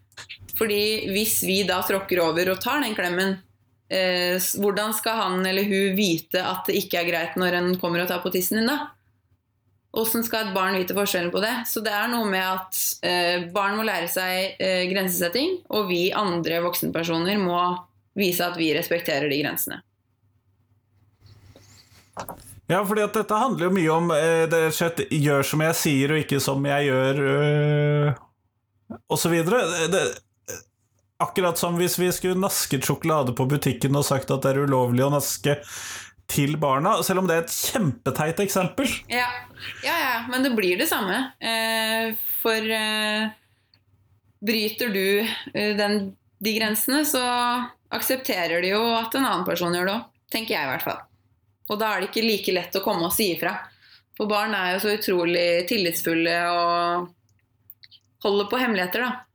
Fordi 0.57 1.11
hvis 1.13 1.39
vi 1.45 1.61
da 1.65 1.79
tråkker 1.85 2.21
over 2.21 2.53
og 2.53 2.61
tar 2.61 2.81
den 2.83 2.95
klemmen, 2.97 3.35
eh, 3.89 4.37
hvordan 4.61 4.93
skal 4.97 5.21
han 5.21 5.45
eller 5.45 5.65
hun 5.69 5.95
vite 5.97 6.41
at 6.41 6.69
det 6.69 6.77
ikke 6.83 7.01
er 7.01 7.09
greit 7.09 7.37
når 7.39 7.57
en 7.59 7.71
kommer 7.81 8.03
og 8.03 8.09
tar 8.11 8.21
på 8.25 8.33
tissen 8.33 8.61
din, 8.61 8.69
da? 8.69 8.91
Åssen 9.97 10.23
skal 10.23 10.47
et 10.47 10.55
barn 10.55 10.77
vite 10.79 10.95
forskjellen 10.95 11.33
på 11.33 11.41
det? 11.43 11.53
Så 11.67 11.81
det 11.83 11.91
er 11.91 12.07
noe 12.11 12.29
med 12.29 12.45
at 12.45 12.77
eh, 13.03 13.47
barn 13.51 13.75
må 13.77 13.83
lære 13.87 14.07
seg 14.11 14.61
eh, 14.61 14.85
grensesetting, 14.91 15.59
og 15.69 15.89
vi 15.91 16.05
andre 16.15 16.61
voksenpersoner 16.63 17.41
må 17.41 17.59
vise 18.17 18.45
at 18.45 18.55
vi 18.59 18.71
respekterer 18.77 19.27
de 19.31 19.41
grensene. 19.41 19.81
Ja, 22.71 22.79
fordi 22.87 23.03
at 23.03 23.15
dette 23.17 23.35
handler 23.35 23.67
jo 23.67 23.75
mye 23.75 23.93
om 23.93 24.11
eh, 24.15 24.45
det 24.51 24.61
skjøtt, 24.75 25.03
gjør 25.11 25.43
som 25.47 25.63
jeg 25.65 25.77
sier, 25.79 26.13
og 26.13 26.21
ikke 26.23 26.39
som 26.43 26.67
jeg 26.69 26.87
gjør, 26.87 27.23
øh, 27.35 29.25
videre. 29.33 29.59
Akkurat 31.21 31.59
som 31.59 31.75
hvis 31.77 31.99
vi 31.99 32.07
skulle 32.15 32.39
nasket 32.39 32.87
sjokolade 32.87 33.35
på 33.37 33.45
butikken 33.45 33.97
og 33.99 34.07
sagt 34.07 34.31
at 34.33 34.41
det 34.45 34.53
er 34.53 34.63
ulovlig 34.63 35.03
å 35.05 35.11
naske 35.13 35.59
til 36.31 36.55
barna, 36.57 36.95
selv 37.03 37.21
om 37.21 37.27
det 37.27 37.35
er 37.35 37.43
et 37.43 37.53
kjempeteit 37.53 38.39
eksempel. 38.45 38.87
Ja, 39.11 39.27
ja, 39.83 39.95
ja 39.99 40.15
men 40.31 40.45
det 40.45 40.53
blir 40.55 40.79
det 40.79 40.87
samme. 40.89 41.19
Eh, 41.43 42.15
for 42.41 42.71
eh, 42.77 43.27
bryter 44.41 44.95
du 44.95 45.05
eh, 45.19 45.75
den, 45.77 46.13
de 46.39 46.55
grensene, 46.57 47.03
så 47.05 47.21
aksepterer 47.91 48.63
de 48.63 48.73
jo 48.73 48.81
at 48.95 49.15
en 49.17 49.27
annen 49.27 49.47
person 49.47 49.75
gjør 49.75 49.89
det 49.89 49.97
òg. 49.99 50.11
Tenker 50.31 50.55
jeg 50.55 50.63
i 50.63 50.71
hvert 50.71 50.87
fall. 50.87 51.01
Og 51.71 51.79
da 51.79 51.93
er 51.93 52.03
det 52.03 52.11
ikke 52.11 52.27
like 52.27 52.55
lett 52.55 52.77
å 52.77 52.83
komme 52.83 53.07
og 53.07 53.15
si 53.15 53.31
ifra. 53.33 53.55
For 54.17 54.29
barn 54.29 54.53
er 54.53 54.75
jo 54.75 54.83
så 54.83 54.95
utrolig 54.97 55.65
tillitsfulle 55.69 56.37
og 56.51 57.11
holder 58.21 58.49
på 58.51 58.59
hemmeligheter, 58.61 59.07
da. 59.07 59.27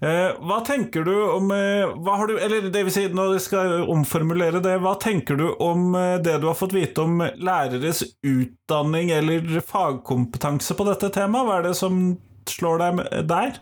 Eh, 0.00 0.30
hva 0.40 0.58
tenker 0.64 1.04
du 1.06 1.12
om 1.36 1.50
eh, 1.54 1.84
hva 2.02 2.16
har 2.18 2.28
du, 2.28 2.38
Eller 2.40 2.70
det 2.72 2.82
vil 2.86 2.92
si, 2.92 3.04
når 3.12 3.34
jeg 3.36 3.44
skal 3.46 3.84
omformulere 3.92 4.62
det, 4.64 4.78
hva 4.82 4.94
tenker 5.00 5.36
du 5.38 5.44
om 5.62 5.92
eh, 5.96 6.16
det 6.24 6.38
du 6.40 6.48
har 6.48 6.56
fått 6.58 6.74
vite 6.74 7.04
om 7.04 7.20
læreres 7.20 8.02
utdanning 8.24 9.12
eller 9.14 9.60
fagkompetanse 9.64 10.76
på 10.76 10.88
dette 10.88 11.12
temaet? 11.14 11.46
Hva 11.46 11.58
er 11.60 11.68
det 11.68 11.76
som 11.78 12.00
slår 12.48 12.80
deg 12.80 13.04
der? 13.28 13.60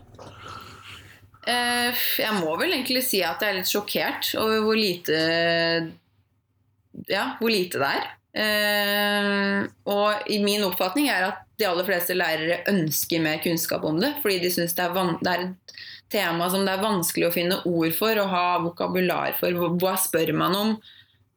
Eh, 1.43 2.05
jeg 2.23 2.39
må 2.39 2.55
vel 2.59 2.71
egentlig 2.71 3.03
si 3.05 3.19
at 3.23 3.43
jeg 3.43 3.51
er 3.51 3.59
litt 3.59 3.71
sjokkert 3.71 4.31
over 4.39 4.63
hvor 4.63 4.79
lite 4.79 5.19
Ja, 7.09 7.33
hvor 7.39 7.51
lite 7.53 7.81
det 7.81 7.89
er. 7.99 8.11
Uh, 8.33 9.67
og 9.93 10.29
i 10.33 10.39
min 10.41 10.63
oppfatning 10.65 11.05
er 11.13 11.27
at 11.27 11.41
de 11.61 11.67
aller 11.69 11.85
fleste 11.85 12.15
lærere 12.17 12.63
ønsker 12.71 13.21
mer 13.21 13.37
kunnskap 13.43 13.83
om 13.85 13.99
det, 14.01 14.15
fordi 14.23 14.39
de 14.41 14.49
syns 14.53 14.73
det, 14.77 14.87
det 15.21 15.33
er 15.33 15.43
et 15.45 15.75
tema 16.13 16.47
som 16.49 16.65
det 16.65 16.73
er 16.73 16.81
vanskelig 16.81 17.27
å 17.29 17.33
finne 17.35 17.59
ord 17.69 17.93
for 17.97 18.17
og 18.23 18.31
ha 18.33 18.45
vokabular 18.63 19.37
for. 19.37 19.53
Hva- 19.81 19.97
spør 20.01 20.33
man 20.37 20.57
om? 20.57 20.73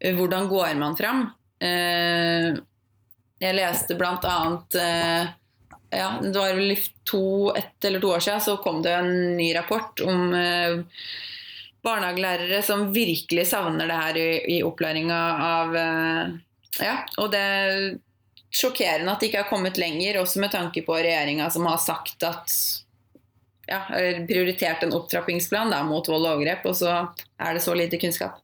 Eh, 0.01 0.17
Hvordan 0.17 0.49
går 0.49 0.73
man 0.81 0.97
fram? 0.97 1.27
Uh, 1.61 2.57
jeg 3.41 3.57
leste 3.57 3.97
blant 4.01 4.25
annet 4.25 4.77
eh, 4.81 5.29
ja, 5.93 6.07
det 6.23 6.33
var 6.33 6.55
vel 6.57 6.73
to, 7.05 7.53
ett 7.57 7.85
eller 7.85 8.01
to 8.01 8.11
år 8.17 8.25
siden 8.25 8.41
så 8.41 8.57
kom 8.65 8.81
det 8.85 8.95
en 8.97 9.37
ny 9.37 9.51
rapport 9.57 10.01
om 10.01 10.33
barnehagelærere 11.87 12.63
som 12.67 12.89
virkelig 12.95 13.47
savner 13.51 13.89
det 13.89 14.01
her 14.01 14.19
i, 14.21 14.31
i 14.57 14.63
opplæringa 14.67 15.21
av 15.51 15.79
eh, 15.83 16.35
Ja, 16.77 16.97
og 17.23 17.31
det 17.33 17.41
er 17.41 17.77
sjokkerende 18.53 19.13
at 19.15 19.23
det 19.23 19.31
ikke 19.31 19.45
har 19.45 19.49
kommet 19.49 19.79
lenger, 19.81 20.19
også 20.21 20.43
med 20.43 20.53
tanke 20.53 20.83
på 20.85 20.99
regjeringa 20.99 21.49
som 21.53 21.65
har 21.69 21.79
sagt 21.81 22.25
at 22.27 22.53
ja, 23.67 23.81
prioritert 24.29 24.85
en 24.85 24.95
opptrappingsplan 24.97 25.73
da, 25.73 25.83
mot 25.87 26.09
vold 26.09 26.25
og 26.25 26.37
overgrep, 26.37 26.67
og 26.69 26.77
så 26.79 26.93
er 27.41 27.57
det 27.57 27.65
så 27.65 27.75
lite 27.77 28.01
kunnskap. 28.01 28.39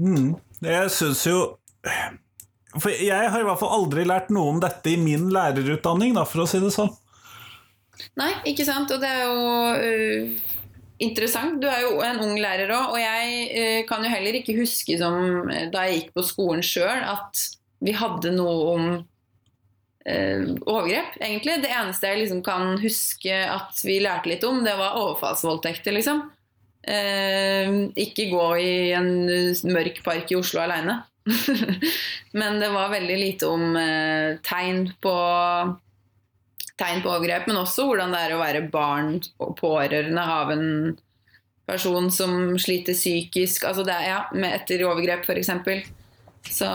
Mm. 0.00 0.34
Jeg 0.64 0.90
syns 0.90 1.20
jo 1.28 1.36
For 2.80 2.90
jeg 2.90 3.28
har 3.30 3.38
i 3.38 3.44
hvert 3.46 3.60
fall 3.60 3.76
aldri 3.76 4.02
lært 4.08 4.32
noe 4.34 4.56
om 4.56 4.56
dette 4.62 4.90
i 4.90 4.98
min 4.98 5.28
lærerutdanning, 5.34 6.16
da, 6.16 6.24
for 6.26 6.42
å 6.44 6.48
si 6.50 6.58
det 6.62 6.72
sånn. 6.74 6.90
Nei, 8.20 8.30
ikke 8.50 8.66
sant? 8.66 8.92
Og 8.94 9.02
det 9.02 9.10
er 9.10 9.24
jo 9.26 9.38
uh, 9.74 10.52
interessant. 11.02 11.58
Du 11.62 11.66
er 11.70 11.82
jo 11.82 11.98
en 12.06 12.22
ung 12.22 12.36
lærer 12.38 12.70
òg, 12.74 12.94
og 12.94 13.00
jeg 13.00 13.48
uh, 13.50 13.80
kan 13.88 14.06
jo 14.06 14.12
heller 14.12 14.38
ikke 14.38 14.56
huske 14.60 14.98
som 15.00 15.50
øh, 15.50 15.66
da 15.72 15.88
jeg 15.88 15.98
gikk 15.98 16.14
på 16.14 16.26
skolen 16.26 16.62
sjøl, 16.64 17.02
at 17.02 17.48
vi 17.84 17.96
hadde 17.96 18.32
noe 18.36 18.68
om 18.74 18.86
uh, 18.94 20.44
overgrep, 20.62 21.18
egentlig. 21.18 21.58
Det 21.64 21.74
eneste 21.74 22.12
jeg 22.12 22.22
liksom 22.22 22.44
kan 22.46 22.78
huske 22.82 23.42
at 23.50 23.82
vi 23.82 23.98
lærte 24.04 24.30
litt 24.30 24.46
om, 24.46 24.62
det 24.66 24.78
var 24.78 25.00
overfallsvoldtekter, 25.02 25.96
liksom. 25.98 26.28
Ikke 26.84 28.26
gå 28.28 28.46
i 28.60 28.72
en 28.92 29.06
mørk 29.72 30.02
park 30.04 30.28
i 30.28 30.36
Oslo 30.36 30.60
aleine. 30.60 30.98
Men 32.38 32.58
det 32.60 32.68
var 32.74 32.92
veldig 32.92 33.16
lite 33.16 33.48
om 33.48 33.78
tegn 34.44 34.82
på 35.00 35.14
tegn 36.80 37.02
på 37.04 37.10
overgrep, 37.12 37.46
men 37.48 37.60
også 37.60 37.86
hvordan 37.88 38.14
det 38.14 38.22
er 38.24 38.34
å 38.34 38.40
være 38.40 38.64
barn 38.72 39.18
og 39.42 39.54
pårørende 39.60 40.24
av 40.36 40.50
en 40.54 40.66
person 41.68 42.10
som 42.12 42.58
sliter 42.60 42.96
psykisk, 42.96 43.64
altså 43.68 43.84
det 43.86 43.96
ja, 44.04 44.24
etter 44.50 44.84
overgrep 44.84 45.24
f.eks. 45.24 45.52
Så 46.52 46.68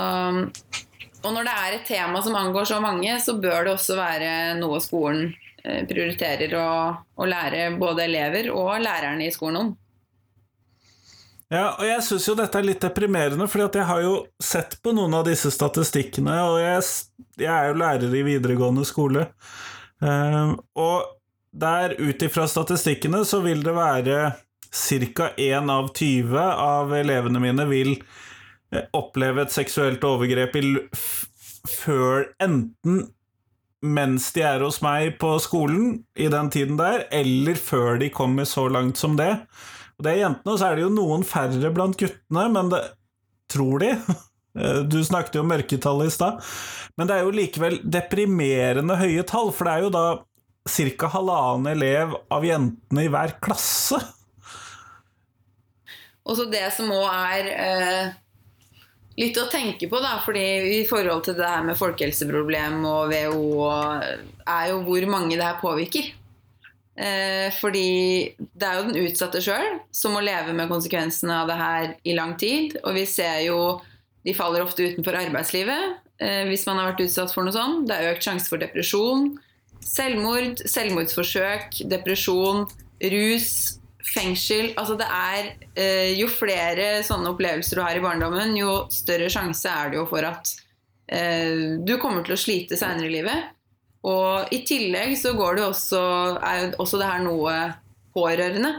Og 1.19 1.33
når 1.35 1.45
det 1.45 1.53
er 1.53 1.75
et 1.75 1.85
tema 1.85 2.23
som 2.25 2.37
angår 2.39 2.65
så 2.65 2.79
mange, 2.81 3.11
så 3.21 3.35
bør 3.37 3.67
det 3.67 3.75
også 3.75 3.99
være 3.99 4.31
noe 4.57 4.79
skolen 4.81 5.33
eh, 5.63 5.83
prioriterer 5.85 6.55
å, 6.57 6.71
å 7.19 7.27
lære 7.27 7.75
både 7.77 8.07
elever 8.07 8.49
og 8.55 8.79
lærerne 8.81 9.27
i 9.27 9.35
skolen 9.35 9.61
om. 9.61 9.77
Ja, 11.49 11.73
og 11.79 11.85
jeg 11.85 12.01
syns 12.05 12.27
jo 12.29 12.35
dette 12.37 12.59
er 12.59 12.65
litt 12.65 12.83
deprimerende, 12.83 13.47
fordi 13.49 13.81
jeg 13.81 13.89
har 13.89 14.03
jo 14.05 14.13
sett 14.41 14.75
på 14.85 14.93
noen 14.93 15.15
av 15.17 15.25
disse 15.25 15.49
statistikkene, 15.51 16.35
og 16.45 16.59
jeg, 16.61 16.83
jeg 17.41 17.49
er 17.49 17.71
jo 17.71 17.79
lærer 17.81 18.13
i 18.13 18.25
videregående 18.27 18.85
skole. 18.85 19.25
Eh, 20.03 20.53
og 20.79 21.15
der, 21.51 21.95
ut 21.99 22.21
ifra 22.23 22.47
statistikkene, 22.47 23.23
så 23.25 23.41
vil 23.45 23.63
det 23.65 23.75
være 23.75 24.19
ca. 24.69 25.29
1 25.35 25.71
av 25.73 25.91
20 25.97 26.39
av 26.39 26.93
elevene 26.93 27.41
mine 27.41 27.65
vil 27.69 27.95
eh, 27.97 28.85
oppleve 28.93 29.45
et 29.45 29.55
seksuelt 29.55 30.03
overgrep 30.05 30.57
før 31.69 32.29
enten 32.41 33.07
mens 33.79 34.27
de 34.35 34.43
er 34.43 34.63
hos 34.63 34.81
meg 34.83 35.13
på 35.21 35.37
skolen 35.39 36.01
i 36.19 36.27
den 36.31 36.49
tiden 36.51 36.79
der, 36.79 37.05
eller 37.15 37.55
før 37.55 37.99
de 38.01 38.09
kommer 38.11 38.47
så 38.47 38.67
langt 38.67 38.99
som 38.99 39.15
det. 39.19 39.31
Og 39.97 40.03
det 40.03 40.11
er 40.11 40.23
jentene, 40.25 40.53
og 40.53 40.59
så 40.59 40.69
er 40.69 40.75
det 40.75 40.83
jo 40.83 40.91
noen 40.91 41.23
færre 41.27 41.71
blant 41.75 41.95
guttene, 41.99 42.45
men 42.51 42.71
det 42.73 42.81
tror 43.51 43.79
de. 43.83 43.93
Du 44.53 44.97
snakket 45.05 45.37
jo 45.37 45.43
om 45.43 45.51
mørketallet 45.51 46.09
i 46.09 46.13
stad. 46.13 46.39
Men 46.97 47.09
det 47.09 47.15
er 47.15 47.27
jo 47.27 47.35
likevel 47.35 47.77
deprimerende 47.85 48.97
høye 48.99 49.23
tall, 49.27 49.53
for 49.55 49.69
det 49.69 49.75
er 49.75 49.85
jo 49.85 49.91
da 49.93 50.05
ca. 50.69 51.11
halvannen 51.13 51.71
elev 51.71 52.15
av 52.33 52.45
jentene 52.45 53.05
i 53.05 53.11
hver 53.11 53.37
klasse. 53.43 53.99
Og 56.29 56.37
så 56.37 56.45
det 56.51 56.65
som 56.75 56.91
òg 56.93 57.07
er 57.09 57.47
eh, 57.55 58.11
litt 59.19 59.37
å 59.39 59.47
tenke 59.51 59.89
på, 59.89 60.01
da, 60.03 60.19
fordi 60.25 60.45
i 60.81 60.85
forhold 60.89 61.25
til 61.25 61.37
det 61.39 61.47
her 61.47 61.65
med 61.65 61.79
folkehelseproblem 61.79 62.83
og 62.85 63.13
WHO, 63.13 63.69
er 64.45 64.71
jo 64.73 64.81
hvor 64.85 65.09
mange 65.09 65.37
det 65.39 65.45
her 65.45 65.61
påvirker. 65.61 66.11
Eh, 66.99 67.47
fordi 67.55 68.35
det 68.37 68.67
er 68.67 68.77
jo 68.77 68.89
den 68.89 69.07
utsatte 69.07 69.41
sjøl 69.43 69.79
som 69.95 70.13
må 70.13 70.21
leve 70.25 70.51
med 70.55 70.67
konsekvensene 70.71 71.37
av 71.41 71.49
det 71.49 71.57
her 71.59 71.93
i 72.03 72.15
lang 72.17 72.35
tid. 72.39 72.77
Og 72.83 72.93
vi 72.99 73.07
ser 73.09 73.39
jo 73.47 73.59
de 74.27 74.35
faller 74.35 74.63
ofte 74.65 74.89
utenfor 74.91 75.15
arbeidslivet 75.15 75.99
eh, 76.21 76.45
hvis 76.49 76.65
man 76.67 76.79
har 76.79 76.91
vært 76.91 77.05
utsatt 77.05 77.33
for 77.33 77.47
noe 77.47 77.55
sånt. 77.55 77.87
Det 77.89 77.95
er 77.95 78.13
økt 78.13 78.25
sjanse 78.25 78.51
for 78.51 78.61
depresjon, 78.61 79.31
selvmord, 79.85 80.63
selvmordsforsøk, 80.67 81.81
depresjon, 81.91 82.65
rus, 83.13 83.51
fengsel. 84.13 84.73
Altså 84.79 84.97
det 84.99 85.07
er 85.07 85.51
eh, 85.75 86.17
Jo 86.19 86.29
flere 86.31 86.99
sånne 87.05 87.33
opplevelser 87.33 87.79
du 87.79 87.85
har 87.85 87.99
i 87.99 88.03
barndommen, 88.03 88.57
jo 88.59 88.81
større 88.93 89.29
sjanse 89.31 89.71
er 89.71 89.93
det 89.93 90.01
jo 90.01 90.07
for 90.09 90.27
at 90.27 90.51
eh, 91.13 91.79
du 91.79 91.95
kommer 92.01 92.25
til 92.27 92.35
å 92.35 92.41
slite 92.41 92.79
seinere 92.79 93.09
i 93.09 93.15
livet. 93.19 93.55
Og 94.07 94.51
i 94.55 94.61
tillegg 94.67 95.17
så 95.19 95.33
går 95.35 95.59
det 95.59 95.65
også, 95.67 96.03
er 96.39 96.75
også 96.79 96.99
det 97.01 97.09
her 97.09 97.23
noe 97.25 97.55
pårørende. 98.15 98.71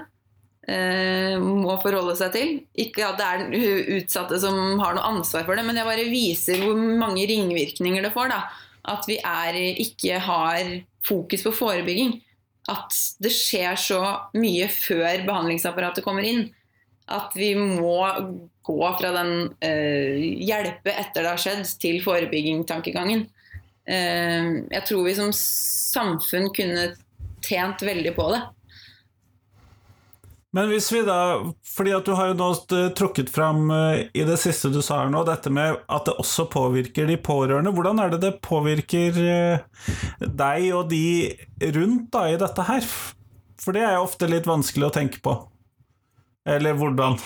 Eh, 0.71 1.37
må 1.41 1.77
forholde 1.83 2.17
seg 2.19 2.33
til. 2.35 2.53
Ikke 2.79 3.09
at 3.09 3.19
det 3.21 3.29
er 3.29 3.97
utsatte 3.99 4.41
som 4.43 4.81
har 4.83 4.97
noe 4.97 5.13
ansvar 5.17 5.47
for 5.49 5.59
det, 5.59 5.67
men 5.67 5.81
jeg 5.81 5.89
bare 5.89 6.11
viser 6.11 6.63
hvor 6.65 6.79
mange 6.79 7.27
ringvirkninger 7.31 8.07
det 8.07 8.15
får. 8.15 8.33
da. 8.33 8.43
At 8.91 9.09
vi 9.09 9.19
er, 9.21 9.59
ikke 9.83 10.21
har 10.25 10.77
fokus 11.07 11.45
på 11.47 11.55
forebygging. 11.57 12.19
At 12.71 12.95
det 13.23 13.33
skjer 13.35 13.77
så 13.81 14.01
mye 14.37 14.69
før 14.73 15.27
behandlingsapparatet 15.27 16.07
kommer 16.07 16.27
inn. 16.27 16.49
At 17.11 17.35
vi 17.35 17.53
må 17.59 17.99
gå 18.71 18.81
fra 19.01 19.11
den 19.17 19.33
eh, 19.65 20.21
hjelpe 20.47 20.95
etter 20.95 21.25
det 21.25 21.33
har 21.33 21.43
skjedd, 21.43 21.65
til 21.83 21.99
forebygging-tankegangen. 22.05 23.27
Eh, 23.91 24.51
jeg 24.71 24.87
tror 24.87 25.07
vi 25.09 25.17
som 25.19 25.33
samfunn 25.35 26.51
kunne 26.55 26.93
tjent 27.45 27.83
veldig 27.83 28.15
på 28.15 28.29
det. 28.35 28.41
Men 30.57 30.67
hvis 30.73 30.89
vi 30.91 31.05
da, 31.07 31.19
fordi 31.63 31.93
at 31.95 32.09
du 32.09 32.17
har 32.19 32.33
jo 32.33 32.39
nå 32.39 32.49
trukket 32.99 33.31
fram 33.31 33.69
eh, 33.71 34.09
i 34.19 34.25
det 34.27 34.39
siste 34.43 34.73
du 34.75 34.81
sa 34.83 35.05
her 35.05 35.13
nå, 35.13 35.23
dette 35.29 35.53
med 35.55 35.79
at 35.87 36.09
det 36.09 36.17
også 36.19 36.49
påvirker 36.51 37.07
de 37.07 37.19
pårørende. 37.23 37.71
Hvordan 37.77 38.03
er 38.03 38.11
det 38.11 38.23
det 38.25 38.33
påvirker 38.43 39.21
eh, 39.23 39.63
deg 40.27 40.67
og 40.75 40.91
de 40.91 41.05
rundt 41.77 42.11
da 42.17 42.25
i 42.33 42.41
dette 42.41 42.67
her? 42.67 42.89
For 43.61 43.77
det 43.77 43.85
er 43.87 43.95
jo 43.95 44.09
ofte 44.09 44.31
litt 44.31 44.49
vanskelig 44.51 44.89
å 44.89 44.97
tenke 44.97 45.23
på. 45.23 45.37
Eller 46.51 46.75
hvordan? 46.75 47.21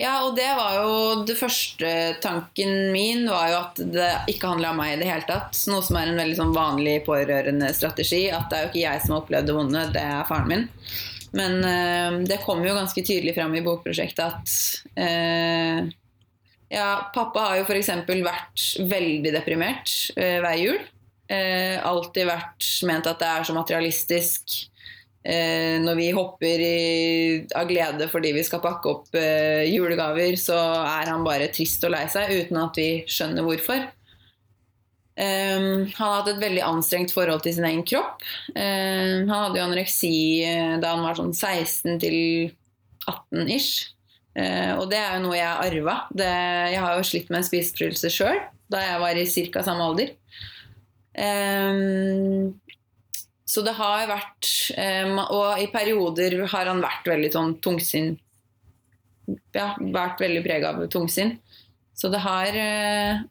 Ja, 0.00 0.22
og 0.24 0.34
det 0.38 0.48
var 0.56 0.74
jo 0.78 0.92
det 1.28 1.36
første 1.36 1.88
tanken 2.24 2.90
min 2.94 3.26
var 3.28 3.50
jo 3.50 3.56
at 3.60 3.80
det 3.94 4.10
ikke 4.32 4.48
handla 4.54 4.72
om 4.72 4.80
meg 4.80 4.94
i 4.94 4.98
det 5.02 5.10
hele 5.10 5.28
tatt. 5.28 5.58
Noe 5.70 5.84
som 5.84 5.98
er 6.00 6.10
en 6.10 6.18
veldig 6.18 6.38
sånn 6.38 6.56
vanlig 6.56 6.96
pårørende 7.06 7.70
strategi. 7.76 8.24
At 8.32 8.48
det 8.50 8.58
er 8.58 8.64
jo 8.64 8.72
ikke 8.72 8.84
jeg 8.86 9.04
som 9.04 9.14
har 9.14 9.22
opplevd 9.22 9.50
det 9.50 9.56
vonde, 9.58 9.86
det 9.94 10.04
er 10.16 10.28
faren 10.30 10.50
min. 10.50 10.68
Men 11.36 11.64
eh, 11.64 12.20
det 12.26 12.40
kom 12.44 12.62
jo 12.66 12.74
ganske 12.74 13.02
tydelig 13.06 13.36
fram 13.36 13.54
i 13.54 13.62
bokprosjektet 13.64 14.22
at 14.26 14.54
eh, 14.98 15.90
ja, 16.70 16.88
pappa 17.14 17.46
har 17.48 17.60
jo 17.60 17.66
f.eks. 17.66 17.92
vært 18.08 18.66
veldig 18.90 19.34
deprimert 19.34 19.94
eh, 20.16 20.38
hver 20.42 20.58
jul. 20.58 20.80
alltid 21.30 22.26
vært 22.26 22.66
ment 22.88 23.06
at 23.06 23.20
det 23.22 23.30
er 23.30 23.46
så 23.46 23.54
materialistisk. 23.54 24.66
når 25.84 25.94
vi 25.94 26.10
hopper 26.16 26.62
i, 26.64 27.46
av 27.54 27.68
glede 27.68 28.08
fordi 28.08 28.32
vi 28.32 28.42
skal 28.42 28.62
pakke 28.64 28.88
opp 28.88 29.14
julegaver, 29.68 30.34
så 30.40 30.56
er 30.82 31.10
han 31.12 31.22
bare 31.22 31.50
trist 31.54 31.84
og 31.86 31.92
lei 31.94 32.06
seg 32.10 32.32
uten 32.34 32.58
at 32.58 32.80
vi 32.80 32.88
skjønner 33.06 33.46
hvorfor. 33.46 33.84
Um, 35.20 35.90
han 35.98 36.12
hatt 36.14 36.28
et 36.30 36.40
veldig 36.40 36.62
anstrengt 36.64 37.12
forhold 37.12 37.42
til 37.44 37.52
sin 37.52 37.66
egen 37.68 37.82
kropp. 37.84 38.22
Um, 38.54 39.28
han 39.28 39.34
hadde 39.34 39.58
jo 39.58 39.64
anoreksi 39.66 40.12
uh, 40.48 40.76
da 40.80 40.94
han 40.94 41.04
var 41.04 41.18
sånn 41.18 41.34
16 41.34 41.98
til 42.00 42.16
18 43.04 43.50
ish. 43.52 43.90
Uh, 44.32 44.78
og 44.78 44.86
det 44.88 44.96
er 44.96 45.18
jo 45.18 45.24
noe 45.26 45.36
jeg 45.36 45.48
har 45.50 45.66
arva. 45.66 45.96
Jeg 46.16 46.80
har 46.80 46.96
jo 46.96 47.04
slitt 47.04 47.28
med 47.28 47.42
en 47.42 47.48
spiseforstyrrelse 47.50 48.12
sjøl 48.14 48.40
da 48.70 48.80
jeg 48.84 49.02
var 49.02 49.18
i 49.18 49.26
ca. 49.50 49.64
samme 49.66 49.88
alder. 49.90 50.14
Um, 51.10 52.54
så 53.50 53.64
det 53.66 53.72
har 53.74 54.04
vært 54.06 54.46
Og 54.78 55.58
i 55.58 55.66
perioder 55.72 56.36
har 56.52 56.68
han 56.70 56.78
vært 56.80 57.08
veldig 57.10 57.30
sånn 57.34 57.56
tungsinn. 57.58 58.12
Ja, 59.52 59.74
vært 59.74 60.22
veldig 60.22 60.44
prega 60.46 60.70
av 60.70 60.86
tungsinn. 60.94 61.34
Så 61.98 62.08
det 62.14 62.22
har 62.22 62.54
uh, 62.54 63.26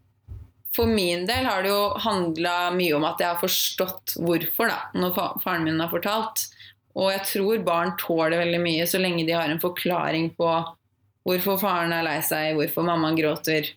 for 0.79 0.87
min 0.87 1.25
del 1.27 1.43
har 1.43 1.63
det 1.63 1.73
jo 1.73 1.81
handla 1.99 2.69
mye 2.71 2.95
om 2.95 3.03
at 3.03 3.19
jeg 3.19 3.33
har 3.33 3.41
forstått 3.41 4.15
hvorfor, 4.15 4.71
da, 4.71 4.77
når 4.95 5.17
faren 5.43 5.65
min 5.67 5.81
har 5.83 5.91
fortalt. 5.91 6.45
Og 6.95 7.11
jeg 7.11 7.25
tror 7.27 7.65
barn 7.67 7.91
tåler 7.99 8.39
veldig 8.39 8.61
mye 8.63 8.85
så 8.87 9.01
lenge 9.01 9.25
de 9.27 9.35
har 9.35 9.51
en 9.51 9.59
forklaring 9.59 10.31
på 10.37 10.47
hvorfor 11.27 11.59
faren 11.59 11.91
er 11.93 12.05
lei 12.07 12.21
seg, 12.23 12.55
hvorfor 12.55 12.87
mammaen 12.87 13.19
gråter. 13.19 13.67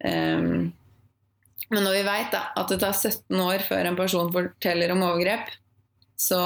Um, 0.00 0.72
men 1.68 1.84
når 1.84 1.98
vi 1.98 2.08
veit 2.08 2.34
at 2.40 2.72
det 2.72 2.80
tar 2.80 2.96
17 2.96 3.44
år 3.44 3.64
før 3.68 3.90
en 3.90 4.00
person 4.00 4.32
forteller 4.32 4.92
om 4.94 5.04
overgrep, 5.04 5.52
så 6.16 6.40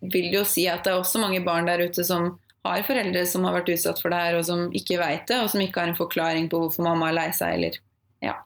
vil 0.00 0.30
det 0.30 0.38
jo 0.38 0.46
si 0.46 0.68
at 0.70 0.86
det 0.86 0.94
er 0.94 1.00
også 1.00 1.18
mange 1.22 1.42
barn 1.44 1.66
der 1.66 1.82
ute 1.82 2.04
som 2.06 2.36
har 2.66 2.86
foreldre 2.86 3.22
som 3.26 3.46
har 3.46 3.58
vært 3.58 3.70
utsatt 3.74 4.00
for 4.02 4.14
det 4.14 4.22
her, 4.22 4.38
og 4.38 4.46
som 4.46 4.66
ikke 4.74 4.98
veit 5.02 5.26
det, 5.30 5.38
og 5.42 5.50
som 5.50 5.62
ikke 5.62 5.82
har 5.82 5.90
en 5.90 5.98
forklaring 5.98 6.50
på 6.52 6.62
hvorfor 6.62 6.86
mamma 6.86 7.10
er 7.10 7.18
lei 7.18 7.30
seg, 7.34 7.58
eller 7.58 7.78
ja. 8.24 8.38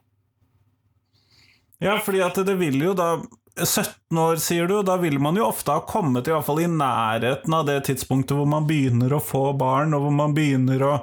Ja, 1.81 1.97
fordi 2.03 2.21
at 2.21 2.37
det 2.45 2.55
vil 2.59 2.77
jo 2.83 2.93
da 2.97 3.15
17 3.57 4.17
år, 4.21 4.37
sier 4.41 4.69
du, 4.69 4.77
da 4.85 4.95
vil 5.01 5.17
man 5.19 5.35
jo 5.37 5.47
ofte 5.49 5.73
ha 5.73 5.83
kommet 5.87 6.29
i, 6.29 6.33
hvert 6.33 6.45
fall 6.47 6.61
i 6.61 6.69
nærheten 6.69 7.55
av 7.57 7.65
det 7.67 7.81
tidspunktet 7.89 8.37
hvor 8.37 8.47
man 8.49 8.67
begynner 8.69 9.13
å 9.13 9.23
få 9.23 9.49
barn, 9.57 9.95
og 9.97 10.05
hvor 10.05 10.15
man 10.15 10.35
begynner 10.37 10.85
å 10.85 10.95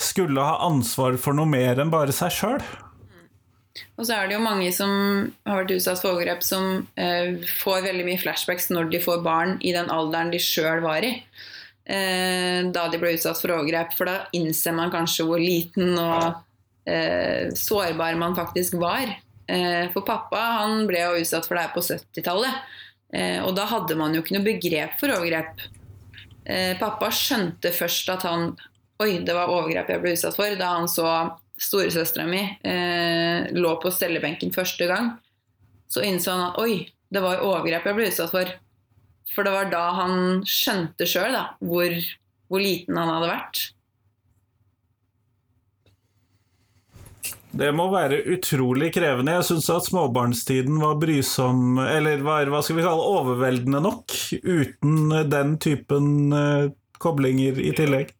skulle 0.00 0.42
ha 0.44 0.60
ansvar 0.66 1.18
for 1.20 1.36
noe 1.36 1.48
mer 1.48 1.80
enn 1.80 1.92
bare 1.92 2.14
seg 2.16 2.34
sjøl. 2.34 2.64
Og 4.00 4.06
så 4.06 4.16
er 4.16 4.28
det 4.28 4.36
jo 4.36 4.42
mange 4.42 4.68
som 4.74 4.90
har 5.46 5.62
vært 5.62 5.74
utsatt 5.76 6.00
for 6.02 6.14
overgrep, 6.14 6.42
som 6.44 6.86
eh, 7.00 7.38
får 7.62 7.86
veldig 7.86 8.06
mye 8.08 8.20
flashbacks 8.20 8.70
når 8.72 8.90
de 8.92 9.02
får 9.04 9.22
barn 9.24 9.56
i 9.62 9.74
den 9.76 9.92
alderen 9.92 10.32
de 10.32 10.40
sjøl 10.42 10.82
var 10.84 11.06
i. 11.06 11.14
Eh, 11.90 12.60
da 12.74 12.86
de 12.90 13.00
ble 13.00 13.14
utsatt 13.16 13.40
for 13.40 13.54
overgrep. 13.54 13.94
For 13.96 14.10
da 14.10 14.24
innser 14.36 14.76
man 14.76 14.92
kanskje 14.92 15.26
hvor 15.28 15.40
liten 15.40 15.94
og 16.00 16.40
eh, 16.88 17.52
sårbar 17.56 18.18
man 18.20 18.36
faktisk 18.38 18.78
var. 18.80 19.14
Eh, 19.50 19.90
for 19.90 20.06
pappa 20.06 20.40
han 20.60 20.84
ble 20.86 21.02
jo 21.02 21.18
utsatt 21.18 21.48
for 21.48 21.58
det 21.58 21.66
her 21.66 21.74
på 21.74 21.82
70-tallet. 21.82 22.62
Eh, 23.10 23.38
og 23.42 23.54
da 23.58 23.66
hadde 23.70 23.96
man 23.98 24.14
jo 24.14 24.22
ikke 24.22 24.36
noe 24.36 24.46
begrep 24.46 24.98
for 25.00 25.12
overgrep. 25.16 25.64
Eh, 26.44 26.76
pappa 26.78 27.10
skjønte 27.14 27.72
først 27.74 28.12
at 28.14 28.26
han 28.28 28.52
Oi, 29.00 29.14
det 29.24 29.32
var 29.32 29.48
overgrep 29.48 29.88
jeg 29.88 30.00
ble 30.02 30.10
utsatt 30.12 30.36
for. 30.36 30.52
Da 30.60 30.74
han 30.76 30.88
så 30.92 31.08
storesøstera 31.60 32.26
mi 32.28 32.42
lå 33.56 33.70
på 33.80 33.92
stellebenken 33.96 34.52
første 34.52 34.84
gang, 34.90 35.14
så 35.88 36.02
innså 36.04 36.34
han 36.34 36.42
at 36.50 36.58
oi, 36.60 36.82
det 37.08 37.22
var 37.24 37.40
overgrep 37.40 37.88
jeg 37.88 37.96
ble 37.96 38.10
utsatt 38.10 38.34
for. 38.34 38.50
For 39.32 39.48
det 39.48 39.54
var 39.54 39.72
da 39.72 39.86
han 40.02 40.44
skjønte 40.44 41.08
sjøl 41.08 41.32
hvor, 41.64 41.96
hvor 42.52 42.60
liten 42.60 43.00
han 43.00 43.08
hadde 43.08 43.32
vært. 43.32 43.62
Det 47.50 47.72
må 47.74 47.88
være 47.90 48.20
utrolig 48.30 48.92
krevende. 48.94 49.34
Jeg 49.40 49.48
syns 49.48 49.66
at 49.74 49.88
småbarnstiden 49.88 50.78
var 50.82 51.00
brysom, 51.02 51.80
eller 51.82 52.22
var 52.22 52.50
hva 52.52 52.60
skal 52.62 52.78
vi 52.78 52.84
kalle 52.86 53.08
overveldende 53.16 53.82
nok, 53.82 54.14
uten 54.44 55.16
den 55.32 55.56
typen 55.62 56.30
uh, 56.30 56.70
koblinger 57.02 57.58
i 57.58 57.72
tillegg. 57.74 58.14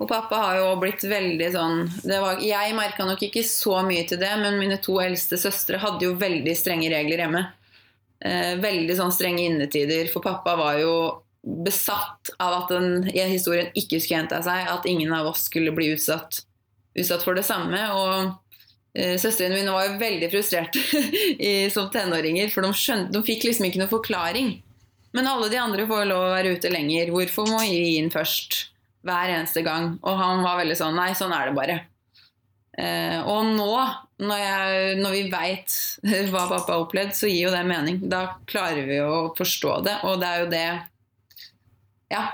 Og 0.00 0.08
pappa 0.08 0.40
har 0.40 0.58
jo 0.58 0.68
blitt 0.80 1.02
veldig 1.04 1.46
sånn 1.52 1.82
var, 2.08 2.40
Jeg 2.40 2.72
merka 2.72 3.04
nok 3.04 3.20
ikke 3.26 3.44
så 3.44 3.82
mye 3.84 4.06
til 4.08 4.18
det, 4.22 4.32
men 4.40 4.56
mine 4.58 4.80
to 4.82 4.96
eldste 5.02 5.36
søstre 5.38 5.78
hadde 5.82 6.08
jo 6.08 6.16
veldig 6.18 6.54
strenge 6.56 6.88
regler 6.90 7.20
hjemme. 7.20 7.42
Eh, 8.24 8.54
veldig 8.60 8.96
sånn 8.96 9.12
strenge 9.12 9.44
innetider. 9.44 10.08
For 10.08 10.24
pappa 10.24 10.56
var 10.56 10.80
jo 10.80 10.94
besatt 11.44 12.32
av 12.40 12.62
at 12.62 12.72
den 12.72 13.04
historien 13.12 13.68
ikke 13.76 14.00
skulle 14.00 14.22
gjenta 14.22 14.40
seg. 14.44 14.72
At 14.72 14.88
ingen 14.88 15.12
av 15.16 15.28
oss 15.34 15.44
skulle 15.52 15.76
bli 15.76 15.92
utsatt 15.92 16.40
utsatt 16.98 17.24
for 17.26 17.38
det 17.38 17.44
samme. 17.46 17.82
Og 17.94 18.98
eh, 18.98 19.16
søstrene 19.20 19.58
mine 19.58 19.74
var 19.74 19.86
jo 19.86 20.00
veldig 20.00 20.30
frustrerte 20.32 20.82
som 21.74 21.90
tenåringer, 21.92 22.50
for 22.54 22.66
de, 22.66 22.72
skjønte, 22.76 23.14
de 23.14 23.22
fikk 23.26 23.46
liksom 23.48 23.68
ikke 23.68 23.82
noen 23.82 23.92
forklaring. 23.92 24.58
Men 25.16 25.26
alle 25.26 25.48
de 25.50 25.58
andre 25.58 25.86
får 25.90 26.06
lov 26.06 26.28
å 26.28 26.34
være 26.34 26.54
ute 26.56 26.70
lenger. 26.70 27.10
Hvorfor 27.14 27.48
må 27.50 27.62
vi 27.66 27.96
inn 27.98 28.12
først? 28.14 28.66
Hver 29.06 29.32
eneste 29.32 29.62
gang. 29.64 29.94
Og 30.04 30.18
han 30.18 30.42
var 30.44 30.58
veldig 30.60 30.76
sånn 30.76 30.98
Nei, 30.98 31.14
sånn 31.16 31.32
er 31.32 31.48
det 31.48 31.56
bare. 31.56 31.78
Eh, 32.78 33.18
og 33.28 33.48
nå, 33.56 33.72
når, 34.22 34.42
jeg, 34.42 34.98
når 35.00 35.16
vi 35.16 35.22
veit 35.32 35.76
hva 36.32 36.44
pappa 36.50 36.76
har 36.76 36.84
opplevd, 36.84 37.16
så 37.16 37.30
gir 37.30 37.48
jo 37.48 37.54
det 37.54 37.64
mening. 37.66 38.02
Da 38.12 38.36
klarer 38.50 38.86
vi 38.88 39.00
å 39.02 39.32
forstå 39.38 39.80
det. 39.88 39.96
Og 40.08 40.20
det 40.22 40.30
er 40.30 40.44
jo 40.44 40.52
det 40.54 40.68
Ja. 42.14 42.24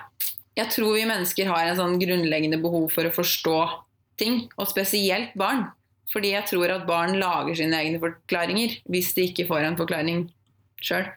Jeg 0.57 0.73
tror 0.73 0.95
vi 0.97 1.03
mennesker 1.05 1.51
har 1.53 1.67
en 1.69 1.77
sånn 1.77 1.99
grunnleggende 2.01 2.57
behov 2.63 2.87
for 2.95 3.05
å 3.05 3.13
forstå 3.13 3.57
ting, 4.21 4.47
og 4.57 4.71
spesielt 4.71 5.37
barn. 5.39 5.67
Fordi 6.13 6.33
jeg 6.37 6.47
tror 6.51 6.73
at 6.75 6.87
barn 6.89 7.19
lager 7.19 7.57
sine 7.59 7.79
egne 7.83 8.01
forklaringer 8.03 8.79
hvis 8.91 9.13
de 9.17 9.31
ikke 9.31 9.49
får 9.49 9.67
en 9.67 9.79
forklaring 9.79 10.27
sjøl. 10.83 11.09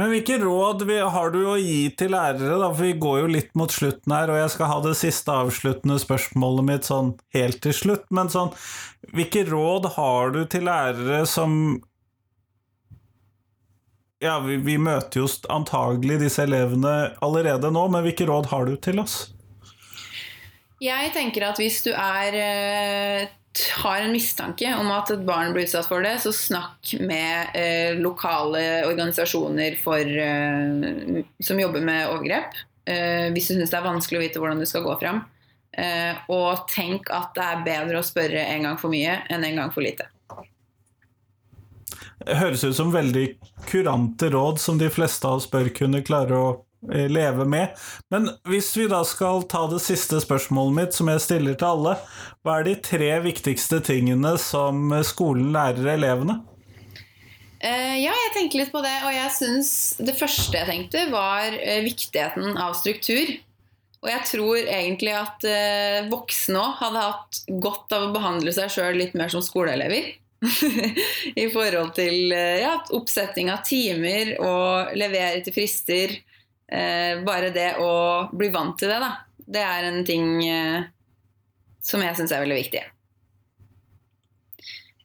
Men 0.00 0.08
hvilke 0.08 0.38
råd 0.40 0.86
har 1.12 1.32
du 1.34 1.42
å 1.44 1.58
gi 1.60 1.90
til 2.00 2.14
lærere, 2.14 2.56
da? 2.56 2.70
For 2.72 2.86
vi 2.86 2.94
går 3.00 3.18
jo 3.22 3.32
litt 3.34 3.50
mot 3.58 3.72
slutten 3.72 4.14
her, 4.14 4.30
og 4.32 4.40
jeg 4.40 4.52
skal 4.54 4.70
ha 4.70 4.78
det 4.86 4.94
siste 4.96 5.34
avsluttende 5.36 5.98
spørsmålet 6.00 6.68
mitt 6.68 6.88
sånn 6.88 7.12
helt 7.36 7.60
til 7.64 7.76
slutt. 7.76 8.06
Men 8.08 8.32
sånn, 8.32 8.54
hvilke 9.12 9.44
råd 9.50 9.90
har 9.98 10.32
du 10.32 10.44
til 10.48 10.68
lærere 10.68 11.24
som 11.28 11.80
Ja, 14.22 14.36
vi, 14.38 14.54
vi 14.62 14.76
møter 14.78 15.24
jo 15.24 15.26
antagelig 15.50 16.20
disse 16.22 16.44
elevene 16.46 17.10
allerede 17.26 17.72
nå, 17.74 17.88
men 17.90 18.04
hvilke 18.06 18.28
råd 18.30 18.52
har 18.52 18.68
du 18.70 18.76
til 18.78 19.02
oss? 19.02 19.32
Jeg 20.82 21.12
tenker 21.14 21.44
at 21.46 21.60
hvis 21.62 21.78
du 21.86 21.92
er 21.94 22.34
eh, 22.34 23.30
har 23.82 24.00
en 24.02 24.12
mistanke 24.14 24.70
om 24.80 24.88
at 24.94 25.12
et 25.12 25.24
barn 25.26 25.52
blir 25.54 25.66
utsatt 25.66 25.86
for 25.86 26.02
det, 26.04 26.16
så 26.24 26.32
snakk 26.34 26.94
med 27.04 27.54
eh, 27.58 27.98
lokale 28.00 28.82
organisasjoner 28.88 29.76
for, 29.82 30.00
eh, 30.00 31.22
som 31.44 31.60
jobber 31.60 31.84
med 31.84 32.08
overgrep. 32.08 32.56
eh, 32.86 33.28
hvis 33.30 33.46
du 33.48 33.54
syns 33.54 33.70
det 33.70 33.78
er 33.78 33.86
vanskelig 33.86 34.18
å 34.18 34.24
vite 34.24 34.42
hvordan 34.42 34.58
du 34.58 34.66
skal 34.66 34.82
gå 34.82 34.96
fram. 34.98 35.22
Eh, 35.72 36.16
og 36.32 36.66
tenk 36.72 37.12
at 37.14 37.30
det 37.36 37.44
er 37.44 37.62
bedre 37.68 38.00
å 38.00 38.06
spørre 38.06 38.42
en 38.42 38.66
gang 38.66 38.80
for 38.80 38.92
mye 38.92 39.20
enn 39.30 39.44
en 39.46 39.62
gang 39.62 39.70
for 39.72 39.84
lite. 39.84 40.08
Det 42.22 42.38
høres 42.38 42.64
ut 42.64 42.76
som 42.76 42.92
veldig 42.94 43.28
kurante 43.70 44.28
råd 44.30 44.60
som 44.62 44.78
de 44.78 44.90
fleste 44.90 45.26
av 45.26 45.40
oss 45.40 45.48
bør 45.50 45.70
kunne 45.74 46.02
klare 46.06 46.38
å 46.38 46.50
leve 46.82 47.44
med. 47.46 47.76
Men 48.10 48.30
hvis 48.48 48.72
vi 48.76 48.88
da 48.90 49.02
skal 49.06 49.44
ta 49.50 49.64
det 49.70 49.78
siste 49.84 50.18
spørsmålet 50.24 50.78
mitt, 50.78 50.96
som 50.96 51.10
jeg 51.12 51.22
stiller 51.22 51.58
til 51.58 51.68
alle, 51.68 51.96
hva 52.42 52.58
er 52.58 52.66
de 52.66 52.74
tre 52.82 53.12
viktigste 53.22 53.78
tingene 53.86 54.34
som 54.42 54.90
skolen 55.06 55.52
lærer 55.54 55.94
elevene? 55.94 56.40
Eh, 57.62 57.96
ja, 58.02 58.10
jeg 58.10 58.32
tenkte 58.34 58.58
litt 58.58 58.72
på 58.74 58.82
det, 58.82 58.94
og 59.06 59.12
jeg 59.14 59.30
syns 59.36 59.70
det 60.02 60.16
første 60.18 60.58
jeg 60.58 60.66
tenkte, 60.66 61.06
var 61.12 61.54
eh, 61.54 61.84
viktigheten 61.84 62.58
av 62.58 62.74
struktur. 62.74 63.36
Og 64.02 64.10
jeg 64.10 64.26
tror 64.26 64.58
egentlig 64.58 65.12
at 65.14 65.46
eh, 65.46 66.08
voksne 66.10 66.58
òg 66.58 66.80
hadde 66.80 67.04
hatt 67.04 67.38
godt 67.62 67.94
av 67.94 68.08
å 68.08 68.10
behandle 68.16 68.54
seg 68.54 68.72
sjøl 68.74 68.98
litt 68.98 69.14
mer 69.18 69.30
som 69.30 69.44
skoleelever. 69.46 70.10
I 71.42 71.46
forhold 71.54 71.94
til 71.94 72.34
eh, 72.34 72.64
ja, 72.64 72.74
oppsetting 72.98 73.52
av 73.54 73.62
timer 73.68 74.34
og 74.42 74.96
levere 74.98 75.44
til 75.46 75.54
frister. 75.54 76.16
Eh, 76.68 77.20
bare 77.26 77.52
det 77.54 77.74
å 77.82 77.92
bli 78.32 78.50
vant 78.54 78.78
til 78.78 78.92
det, 78.92 79.00
da. 79.02 79.12
Det 79.42 79.62
er 79.62 79.88
en 79.88 80.02
ting 80.06 80.28
eh, 80.46 80.90
som 81.82 82.02
jeg 82.04 82.18
syns 82.18 82.32
er 82.32 82.44
veldig 82.44 82.60
viktig. 82.60 82.84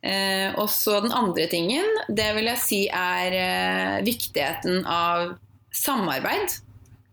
Eh, 0.08 0.54
og 0.62 0.70
så 0.72 1.00
den 1.04 1.16
andre 1.16 1.48
tingen, 1.52 1.88
det 2.08 2.30
vil 2.38 2.48
jeg 2.52 2.64
si 2.64 2.82
er 2.94 3.34
eh, 3.36 3.98
viktigheten 4.06 4.86
av 4.86 5.34
samarbeid. 5.74 6.62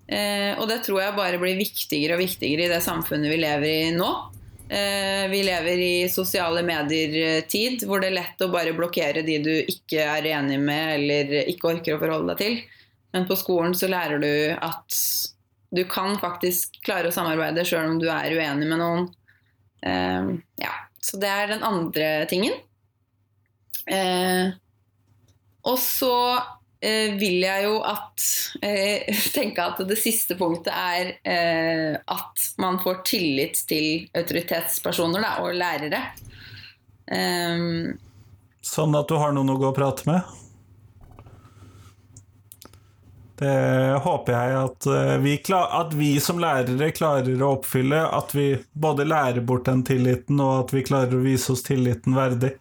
Eh, 0.05 0.53
og 0.61 0.69
det 0.69 0.83
tror 0.85 1.01
jeg 1.01 1.17
bare 1.17 1.41
blir 1.41 1.59
viktigere 1.59 2.19
og 2.19 2.23
viktigere 2.23 2.67
i 2.67 2.73
det 2.73 2.83
samfunnet 2.85 3.33
vi 3.33 3.41
lever 3.41 3.71
i 3.71 3.93
nå. 3.97 4.13
Eh, 4.69 5.27
vi 5.33 5.43
lever 5.45 5.81
i 5.81 6.09
sosiale 6.13 6.63
medier-tid, 6.65 7.85
hvor 7.89 8.01
det 8.01 8.13
er 8.13 8.19
lett 8.21 8.45
å 8.45 8.53
bare 8.53 8.77
blokkere 8.77 9.25
de 9.25 9.41
du 9.45 9.53
ikke 9.61 10.05
er 10.05 10.31
enig 10.37 10.61
med 10.61 10.95
eller 10.99 11.35
ikke 11.53 11.75
orker 11.75 11.97
å 11.97 12.03
forholde 12.03 12.35
deg 12.35 12.45
til. 12.45 12.84
Men 13.15 13.29
på 13.29 13.37
skolen 13.39 13.77
så 13.79 13.87
lærer 13.91 14.19
du 14.19 14.33
at 14.59 14.99
du 15.75 15.85
kan 15.91 16.17
faktisk 16.19 16.81
klare 16.87 17.11
å 17.11 17.15
samarbeide 17.15 17.65
sjøl 17.67 17.93
om 17.93 18.01
du 18.03 18.09
er 18.11 18.35
uenig 18.35 18.67
med 18.67 18.81
noen. 18.81 19.07
Eh, 19.87 20.35
ja, 20.63 20.75
Så 21.03 21.19
det 21.23 21.31
er 21.31 21.51
den 21.53 21.65
andre 21.67 22.11
tingen. 22.31 22.59
Eh, 23.87 24.55
og 25.65 25.79
så 25.81 26.15
eh, 26.83 27.15
vil 27.19 27.43
jeg 27.45 27.67
jo 27.67 27.81
at 27.87 28.29
eh, 28.65 29.11
tenke 29.37 29.67
at 29.67 29.83
det 29.87 29.99
siste 30.01 30.39
punktet 30.41 30.73
er 30.75 31.15
eh, 31.23 31.99
at 31.99 32.47
man 32.63 32.81
får 32.83 33.03
tillit 33.09 33.63
til 33.69 34.09
autoritetspersoner 34.17 35.23
da, 35.23 35.37
og 35.45 35.59
lærere. 35.59 36.03
Um, 37.05 37.95
sånn 38.65 38.95
at 38.97 39.11
du 39.11 39.19
har 39.21 39.35
noen 39.37 39.53
å 39.53 39.59
gå 39.61 39.69
og 39.69 39.77
prate 39.77 40.09
med? 40.09 40.44
Det 43.39 43.55
håper 44.05 44.35
jeg 44.37 44.59
at 44.61 44.87
eh, 44.87 45.15
vi, 45.25 45.35
at 45.51 45.95
vi, 45.99 46.11
som 46.23 46.39
lærere 46.43 46.93
klarer 46.95 47.43
å 47.43 47.55
oppfylle. 47.57 48.05
At 48.15 48.35
vi 48.37 48.53
både 48.73 49.07
lærer 49.09 49.43
bort 49.47 49.67
den 49.67 49.83
tilliten, 49.87 50.39
og 50.39 50.67
at 50.67 50.75
vi 50.77 50.85
klarer 50.87 51.17
å 51.19 51.25
vise 51.25 51.55
oss 51.55 51.65
tilliten 51.67 52.15
verdig. 52.15 52.55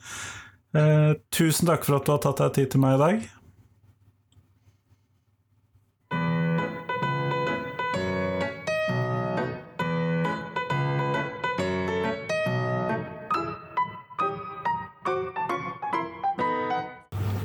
Eh, 0.74 1.14
tusen 1.36 1.70
takk 1.70 1.86
for 1.86 2.00
at 2.00 2.08
du 2.08 2.16
har 2.16 2.24
tatt 2.26 2.42
deg 2.42 2.58
tid 2.58 2.74
til 2.74 2.84
meg 2.86 2.98
i 2.98 3.04
dag. 3.04 3.26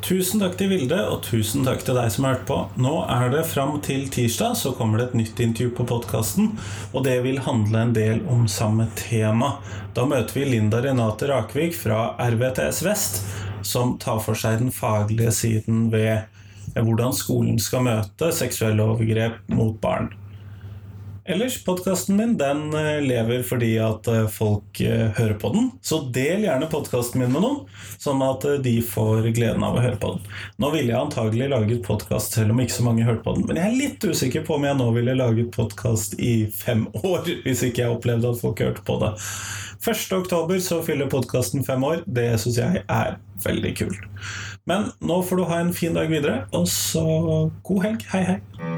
Tusen 0.09 0.41
takk 0.41 0.55
til 0.57 0.71
Vilde, 0.73 0.97
og 1.05 1.19
tusen 1.27 1.67
takk 1.67 1.83
til 1.85 1.99
deg 1.99 2.07
som 2.09 2.25
har 2.25 2.39
hørt 2.39 2.47
på. 2.49 2.57
Nå 2.81 2.95
er 3.13 3.29
det 3.29 3.43
fram 3.45 3.75
til 3.85 4.07
tirsdag, 4.09 4.55
så 4.57 4.71
kommer 4.73 5.03
det 5.03 5.11
et 5.11 5.17
nytt 5.19 5.43
intervju 5.45 5.75
på 5.77 5.85
podkasten. 5.91 6.47
Og 6.97 7.03
det 7.05 7.19
vil 7.27 7.43
handle 7.45 7.83
en 7.85 7.93
del 7.93 8.23
om 8.33 8.47
samme 8.49 8.87
tema. 8.97 9.59
Da 9.93 10.07
møter 10.09 10.39
vi 10.39 10.47
Linda 10.49 10.81
Renate 10.81 11.29
Rakvik 11.29 11.77
fra 11.77 12.15
RVTS 12.25 12.81
Vest, 12.87 13.21
som 13.61 13.99
tar 14.01 14.23
for 14.25 14.39
seg 14.39 14.63
den 14.63 14.73
faglige 14.73 15.35
siden 15.43 15.91
ved 15.93 16.25
hvordan 16.73 17.13
skolen 17.13 17.61
skal 17.61 17.85
møte 17.85 18.33
seksuelle 18.33 18.89
overgrep 18.89 19.43
mot 19.53 19.77
barn. 19.85 20.09
Ellers, 21.29 21.65
podkasten 21.65 22.17
min 22.17 22.39
den 22.39 22.75
eh, 22.75 23.03
lever 23.03 23.43
fordi 23.45 23.75
at 23.85 24.07
eh, 24.09 24.25
folk 24.33 24.81
eh, 24.81 25.11
hører 25.19 25.35
på 25.35 25.51
den. 25.53 25.67
Så 25.85 25.99
del 26.15 26.47
gjerne 26.47 26.71
podkasten 26.73 27.21
min 27.21 27.35
med 27.35 27.45
noen, 27.45 27.59
sånn 28.01 28.25
at 28.25 28.47
de 28.65 28.73
får 28.81 29.29
gleden 29.37 29.67
av 29.67 29.77
å 29.77 29.83
høre 29.85 29.99
på 30.01 30.15
den. 30.15 30.25
Nå 30.57 30.71
ville 30.73 30.95
jeg 30.95 31.03
antagelig 31.03 31.51
laget 31.53 31.85
podkast 31.85 32.39
selv 32.39 32.57
om 32.57 32.65
ikke 32.65 32.79
så 32.79 32.87
mange 32.87 33.05
hørte 33.05 33.27
på 33.27 33.37
den, 33.37 33.45
men 33.45 33.61
jeg 33.61 33.69
er 33.69 33.77
litt 33.77 34.09
usikker 34.09 34.49
på 34.49 34.57
om 34.57 34.65
jeg 34.71 34.81
nå 34.81 34.89
ville 34.97 35.19
laget 35.21 35.53
podkast 35.53 36.17
i 36.17 36.33
fem 36.49 36.89
år, 37.03 37.29
hvis 37.45 37.67
ikke 37.69 37.85
jeg 37.85 37.99
opplevde 37.99 38.33
at 38.33 38.41
folk 38.41 38.65
hørte 38.65 38.89
på 38.89 38.97
det. 39.05 39.13
1. 39.85 40.09
oktober 40.23 40.65
så 40.65 40.81
fyller 40.83 41.13
podkasten 41.13 41.61
fem 41.69 41.85
år. 41.85 42.01
Det 42.09 42.31
syns 42.41 42.63
jeg 42.65 42.87
er 42.89 43.21
veldig 43.45 43.77
kult. 43.85 44.11
Men 44.65 44.95
nå 45.05 45.21
får 45.29 45.45
du 45.45 45.49
ha 45.53 45.61
en 45.61 45.77
fin 45.77 45.93
dag 45.93 46.09
videre, 46.09 46.47
og 46.57 46.65
så 46.73 47.05
god 47.69 47.85
helg. 47.91 48.13
Hei, 48.17 48.27
hei. 48.33 48.78